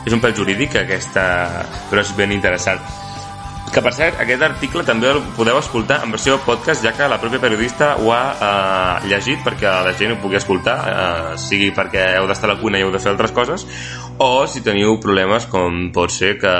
és 0.06 0.14
un 0.14 0.22
pèl 0.22 0.36
jurídic 0.36 0.78
aquesta, 0.78 1.24
però 1.90 2.04
és 2.04 2.12
ben 2.16 2.32
interessant. 2.32 2.80
Que 3.72 3.80
per 3.80 3.94
cert, 3.96 4.18
aquest 4.20 4.42
article 4.44 4.82
també 4.84 5.08
el 5.08 5.22
podeu 5.32 5.56
escoltar 5.56 6.02
en 6.04 6.10
versió 6.12 6.34
podcast, 6.44 6.82
ja 6.84 6.90
que 6.92 7.06
la 7.08 7.16
pròpia 7.20 7.40
periodista 7.40 7.94
ho 7.96 8.10
ha 8.12 8.24
eh, 8.36 9.06
llegit 9.08 9.40
perquè 9.46 9.70
la 9.86 9.94
gent 9.96 10.12
ho 10.12 10.18
pugui 10.20 10.36
escoltar, 10.36 10.74
eh, 10.90 11.38
sigui 11.40 11.70
perquè 11.72 12.10
heu 12.18 12.28
d'estar 12.28 12.50
a 12.50 12.52
la 12.52 12.58
cuina 12.60 12.76
i 12.76 12.84
heu 12.84 12.92
de 12.92 13.00
fer 13.00 13.14
altres 13.14 13.32
coses, 13.32 13.64
o 14.18 14.46
si 14.46 14.62
teniu 14.64 14.98
problemes 15.02 15.46
com 15.50 15.90
pot 15.94 16.12
ser 16.12 16.34
que 16.40 16.52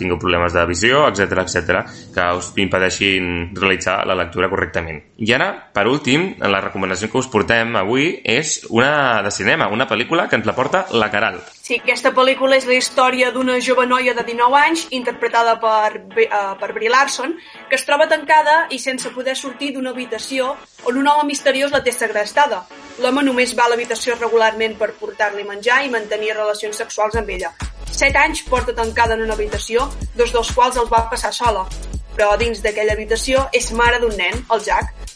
tingueu 0.00 0.18
problemes 0.20 0.54
de 0.56 0.64
visió, 0.68 1.06
etc 1.08 1.42
etc 1.44 1.82
que 2.14 2.26
us 2.38 2.50
impedeixin 2.56 3.52
realitzar 3.54 4.00
la 4.06 4.16
lectura 4.18 4.50
correctament. 4.50 5.02
I 5.18 5.34
ara, 5.36 5.50
per 5.74 5.86
últim, 5.90 6.34
la 6.40 6.62
recomanació 6.64 7.10
que 7.10 7.20
us 7.22 7.30
portem 7.30 7.76
avui 7.78 8.10
és 8.24 8.60
una 8.70 9.22
de 9.24 9.32
cinema, 9.34 9.70
una 9.72 9.88
pel·lícula 9.90 10.28
que 10.28 10.38
ens 10.38 10.46
la 10.48 10.56
porta 10.56 10.86
la 10.92 11.10
Caral. 11.12 11.40
Sí, 11.68 11.76
aquesta 11.82 12.14
pel·lícula 12.16 12.56
és 12.56 12.64
la 12.64 12.78
història 12.78 13.28
d'una 13.28 13.58
jove 13.60 13.82
noia 13.84 14.14
de 14.16 14.22
19 14.24 14.56
anys, 14.56 14.86
interpretada 14.96 15.58
per, 15.60 15.98
uh, 16.00 16.54
per 16.56 16.68
Brie 16.72 16.88
Larson, 16.88 17.34
que 17.68 17.76
es 17.76 17.84
troba 17.84 18.06
tancada 18.08 18.54
i 18.72 18.78
sense 18.80 19.12
poder 19.12 19.34
sortir 19.36 19.74
d'una 19.74 19.92
habitació 19.92 20.54
on 20.88 20.96
un 20.96 21.10
home 21.12 21.26
misteriós 21.28 21.74
la 21.74 21.82
té 21.84 21.92
segrestada. 21.92 22.62
L'home 23.04 23.26
només 23.26 23.52
va 23.58 23.66
a 23.66 23.74
l'habitació 23.74 24.16
regularment 24.16 24.78
per 24.80 24.94
portar-li 24.96 25.44
menjar 25.44 25.82
i 25.84 25.92
mantenir 25.92 26.32
relacions 26.38 26.80
sexuals 26.80 27.20
amb 27.20 27.28
ella. 27.36 27.52
Set 27.92 28.16
anys 28.16 28.46
porta 28.48 28.72
tancada 28.72 29.20
en 29.20 29.26
una 29.28 29.36
habitació, 29.36 29.90
dos 30.16 30.32
dels 30.32 30.54
quals 30.56 30.80
els 30.80 30.88
va 30.88 31.04
passar 31.12 31.34
sola. 31.36 31.68
Però 32.16 32.32
dins 32.40 32.64
d'aquella 32.64 32.96
habitació 32.96 33.44
és 33.52 33.68
mare 33.76 34.00
d'un 34.00 34.16
nen, 34.16 34.40
el 34.56 34.64
Jack, 34.64 35.07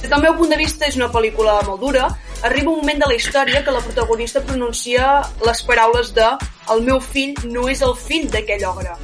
des 0.00 0.10
del 0.10 0.22
meu 0.22 0.36
punt 0.38 0.50
de 0.52 0.56
vista 0.56 0.86
és 0.86 0.96
una 0.96 1.08
pel·lícula 1.10 1.58
molt 1.66 1.80
dura. 1.82 2.08
Arriba 2.46 2.70
un 2.70 2.78
moment 2.84 3.00
de 3.02 3.08
la 3.10 3.16
història 3.18 3.64
que 3.66 3.74
la 3.74 3.80
protagonista 3.82 4.42
pronuncia 4.46 5.08
les 5.46 5.62
paraules 5.66 6.12
de 6.14 6.28
el 6.74 6.84
meu 6.86 7.00
fill 7.02 7.34
no 7.50 7.66
és 7.72 7.82
el 7.82 7.96
fill 7.98 8.28
d'aquell 8.30 8.62
ogre. 8.68 8.94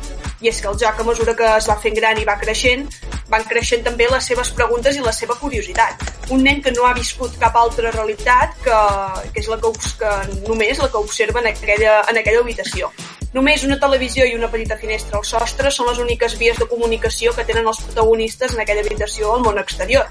I 0.44 0.50
és 0.52 0.60
que 0.60 0.68
el 0.70 0.78
Jack, 0.78 1.00
a 1.00 1.06
mesura 1.08 1.34
que 1.34 1.48
es 1.56 1.66
va 1.70 1.76
fent 1.82 1.96
gran 1.98 2.20
i 2.20 2.26
va 2.28 2.36
creixent, 2.38 2.86
van 3.32 3.46
creixent 3.48 3.82
també 3.86 4.06
les 4.10 4.28
seves 4.30 4.52
preguntes 4.54 4.96
i 4.96 5.02
la 5.02 5.14
seva 5.16 5.34
curiositat. 5.40 6.04
Un 6.36 6.44
nen 6.46 6.62
que 6.62 6.72
no 6.76 6.86
ha 6.86 6.94
viscut 6.94 7.34
cap 7.40 7.56
altra 7.58 7.90
realitat 7.90 8.54
que, 8.62 8.78
que 9.32 9.42
és 9.42 9.50
la 9.50 9.58
que, 9.62 9.72
que 9.98 10.14
només 10.46 10.78
la 10.78 10.90
que 10.92 11.02
observa 11.02 11.42
en 11.42 11.50
aquella, 11.50 12.02
en 12.12 12.22
aquella 12.22 12.44
habitació. 12.44 12.92
Només 13.34 13.64
una 13.66 13.80
televisió 13.82 14.28
i 14.30 14.36
una 14.38 14.46
petita 14.50 14.76
finestra 14.78 15.18
al 15.18 15.24
sostre 15.26 15.72
són 15.74 15.88
les 15.90 15.98
úniques 15.98 16.36
vies 16.38 16.60
de 16.60 16.68
comunicació 16.70 17.32
que 17.34 17.42
tenen 17.48 17.66
els 17.66 17.80
protagonistes 17.82 18.54
en 18.54 18.62
aquella 18.62 18.84
habitació 18.86 19.32
al 19.34 19.42
món 19.42 19.58
exterior. 19.58 20.06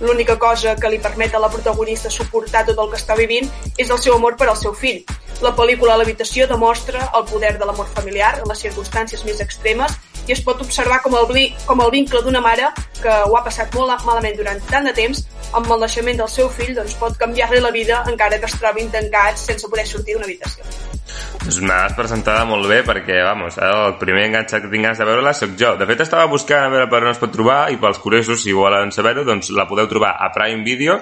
L'única 0.00 0.36
cosa 0.36 0.74
que 0.76 0.90
li 0.92 0.98
permet 1.00 1.34
a 1.34 1.40
la 1.40 1.48
protagonista 1.48 2.10
suportar 2.12 2.66
tot 2.68 2.80
el 2.82 2.90
que 2.92 2.98
està 3.00 3.16
vivint 3.16 3.48
és 3.78 3.88
el 3.88 4.00
seu 4.02 4.16
amor 4.18 4.36
per 4.36 4.50
al 4.50 4.58
seu 4.60 4.74
fill. 4.76 5.00
La 5.44 5.54
pel·lícula 5.56 5.96
l'habitació 5.96 6.46
demostra 6.50 7.08
el 7.16 7.24
poder 7.30 7.54
de 7.56 7.64
l'amor 7.64 7.88
familiar 7.94 8.34
en 8.42 8.48
les 8.50 8.60
circumstàncies 8.66 9.24
més 9.24 9.40
extremes 9.44 9.96
i 10.26 10.34
es 10.34 10.42
pot 10.42 10.60
observar 10.62 11.00
com 11.04 11.14
el, 11.18 11.40
com 11.66 11.82
el 11.84 11.92
vincle 11.94 12.22
d'una 12.24 12.42
mare 12.44 12.70
que 13.00 13.12
ho 13.26 13.36
ha 13.38 13.44
passat 13.44 13.74
molt 13.76 14.06
malament 14.06 14.36
durant 14.38 14.60
tant 14.70 14.88
de 14.88 14.94
temps 14.96 15.22
amb 15.54 15.70
el 15.70 15.82
naixement 15.84 16.18
del 16.22 16.30
seu 16.32 16.50
fill 16.52 16.74
doncs 16.76 16.96
pot 17.00 17.16
canviar-li 17.20 17.62
la 17.62 17.72
vida 17.74 18.02
encara 18.10 18.40
que 18.42 18.50
es 18.50 18.58
trobin 18.60 18.90
tancats 18.92 19.46
sense 19.50 19.70
poder 19.70 19.86
sortir 19.86 20.16
d'una 20.16 20.26
habitació. 20.28 20.66
Doncs 21.46 21.60
l'has 21.62 21.94
presentada 21.94 22.44
molt 22.48 22.66
bé 22.66 22.80
perquè, 22.86 23.20
vamos, 23.22 23.56
ara 23.62 23.86
el 23.86 23.94
primer 24.00 24.26
enganxat 24.26 24.64
que 24.64 24.70
tinc 24.72 24.88
ganes 24.88 24.98
de 24.98 25.06
veure-la 25.06 25.34
sóc 25.36 25.54
jo. 25.60 25.76
De 25.78 25.86
fet, 25.86 26.02
estava 26.02 26.26
buscant 26.32 26.66
a 26.66 26.72
veure 26.72 26.90
per 26.90 27.04
on 27.04 27.12
es 27.12 27.22
pot 27.22 27.32
trobar 27.32 27.60
i 27.70 27.78
pels 27.82 28.00
curiosos, 28.02 28.42
si 28.42 28.54
volen 28.56 28.90
saber-ho, 28.94 29.22
doncs 29.28 29.52
la 29.54 29.68
podeu 29.70 29.86
trobar 29.90 30.16
a 30.18 30.32
Prime 30.34 30.66
Video, 30.66 30.98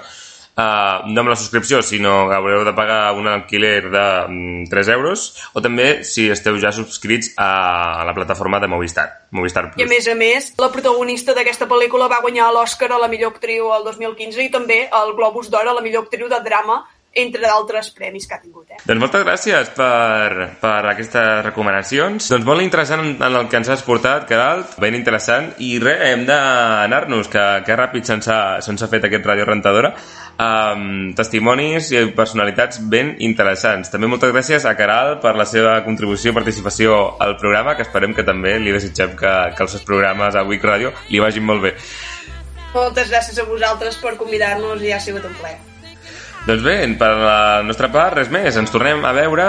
Uh, 0.55 1.03
no 1.11 1.25
amb 1.25 1.33
la 1.33 1.35
subscripció, 1.35 1.81
sinó 1.83 2.29
que 2.29 2.37
haureu 2.37 2.61
de 2.63 2.73
pagar 2.77 3.11
un 3.19 3.27
alquiler 3.27 3.91
de 3.91 4.05
mm, 4.29 4.69
3 4.71 4.91
euros, 4.95 5.25
o 5.51 5.63
també 5.65 6.05
si 6.07 6.29
esteu 6.31 6.55
ja 6.63 6.71
subscrits 6.71 7.33
a 7.35 8.05
la 8.07 8.15
plataforma 8.15 8.61
de 8.63 8.71
Movistar, 8.71 9.09
Movistar 9.35 9.65
I 9.65 9.67
a 9.67 9.75
Plus. 9.75 9.91
més 9.91 10.07
a 10.07 10.15
més, 10.15 10.53
la 10.63 10.71
protagonista 10.71 11.35
d'aquesta 11.35 11.67
pel·lícula 11.67 12.07
va 12.07 12.23
guanyar 12.23 12.53
l'Oscar 12.55 12.93
a 12.95 13.03
la 13.03 13.11
millor 13.11 13.35
actriu 13.35 13.73
el 13.75 13.83
2015 13.91 14.47
i 14.47 14.53
també 14.55 14.85
el 14.87 15.15
Globus 15.19 15.51
d'Or 15.51 15.73
a 15.73 15.75
la 15.75 15.83
millor 15.83 16.07
actriu 16.07 16.31
de 16.31 16.39
drama, 16.47 16.85
entre 17.15 17.45
d'altres 17.47 17.91
premis 17.95 18.27
que 18.27 18.35
ha 18.35 18.41
tingut. 18.43 18.67
Eh? 18.71 18.81
Doncs 18.85 19.01
moltes 19.01 19.25
gràcies 19.25 19.71
per, 19.77 20.49
per 20.61 20.75
aquestes 20.91 21.45
recomanacions. 21.47 22.29
Doncs 22.33 22.47
molt 22.47 22.65
interessant 22.65 23.05
en 23.15 23.39
el 23.41 23.49
que 23.51 23.61
ens 23.61 23.71
has 23.71 23.85
portat, 23.87 24.27
Caralt, 24.29 24.77
ben 24.83 24.97
interessant. 24.99 25.53
I 25.63 25.79
res, 25.83 26.03
hem 26.11 26.25
d'anar-nos, 26.29 27.31
que, 27.31 27.45
que 27.67 27.79
ràpid 27.79 28.11
se'ns 28.11 28.31
ha, 28.33 28.41
se'ns 28.65 28.83
ha 28.83 28.91
fet 28.91 29.07
aquest 29.07 29.27
Ràdio 29.27 29.47
Rentadora, 29.49 29.95
amb 30.45 31.15
testimonis 31.15 31.93
i 31.95 32.03
personalitats 32.17 32.81
ben 32.91 33.15
interessants. 33.23 33.93
També 33.93 34.11
moltes 34.11 34.35
gràcies 34.35 34.67
a 34.67 34.75
Caral 34.79 35.19
per 35.23 35.37
la 35.39 35.47
seva 35.47 35.77
contribució 35.87 36.33
i 36.33 36.37
participació 36.37 36.97
al 37.23 37.37
programa, 37.39 37.77
que 37.79 37.87
esperem 37.87 38.17
que 38.17 38.27
també 38.27 38.57
li 38.59 38.75
desitgem 38.75 39.15
que, 39.19 39.35
que 39.55 39.67
els 39.67 39.77
seus 39.79 39.87
programes 39.87 40.35
a 40.35 40.43
Week 40.49 40.65
Radio 40.65 40.91
li 41.11 41.23
vagin 41.23 41.47
molt 41.47 41.63
bé. 41.69 41.77
Moltes 42.75 43.07
gràcies 43.13 43.39
a 43.39 43.47
vosaltres 43.47 44.01
per 44.03 44.17
convidar-nos 44.19 44.83
i 44.83 44.91
ha 44.91 44.99
sigut 44.99 45.23
un 45.29 45.39
plaer. 45.39 45.74
Doncs 46.45 46.61
bé, 46.61 46.75
per 47.01 47.09
la 47.17 47.63
nostra 47.65 47.89
part, 47.89 48.19
res 48.19 48.29
més. 48.29 48.57
Ens 48.61 48.73
tornem 48.73 49.01
a 49.09 49.15
veure 49.17 49.47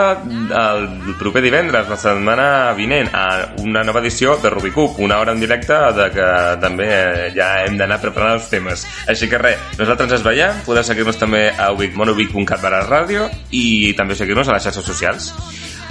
el 0.62 0.86
proper 1.20 1.42
divendres, 1.44 1.90
la 1.92 1.98
setmana 2.00 2.48
vinent, 2.78 3.10
a 3.12 3.52
una 3.66 3.84
nova 3.84 4.00
edició 4.00 4.38
de 4.40 4.54
Rubicub, 4.54 5.02
una 5.04 5.20
hora 5.20 5.36
en 5.36 5.44
directe 5.44 5.76
de 5.98 6.08
que 6.16 6.30
també 6.64 6.88
eh, 6.88 7.28
ja 7.36 7.50
hem 7.66 7.76
d'anar 7.82 8.00
preparant 8.00 8.40
els 8.40 8.48
temes. 8.52 8.88
Així 9.12 9.28
que 9.28 9.42
res, 9.44 9.76
nosaltres 9.76 10.16
ens 10.16 10.26
veiem, 10.26 10.64
podeu 10.64 10.88
seguir-nos 10.88 11.20
també 11.20 11.50
a 11.52 11.74
ubic, 11.76 12.00
monobic.cat 12.00 12.64
barra 12.64 12.86
ràdio 12.88 13.28
i 13.52 13.92
també 14.00 14.16
seguir-nos 14.16 14.48
a 14.48 14.56
les 14.56 14.70
xarxes 14.70 14.88
socials. 14.88 15.34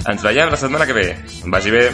Ens 0.09 0.25
veiem 0.25 0.49
la 0.49 0.57
setmana 0.57 0.89
que 0.89 0.97
ve. 0.97 1.09
Vagi 1.53 1.73
bé. 1.73 1.89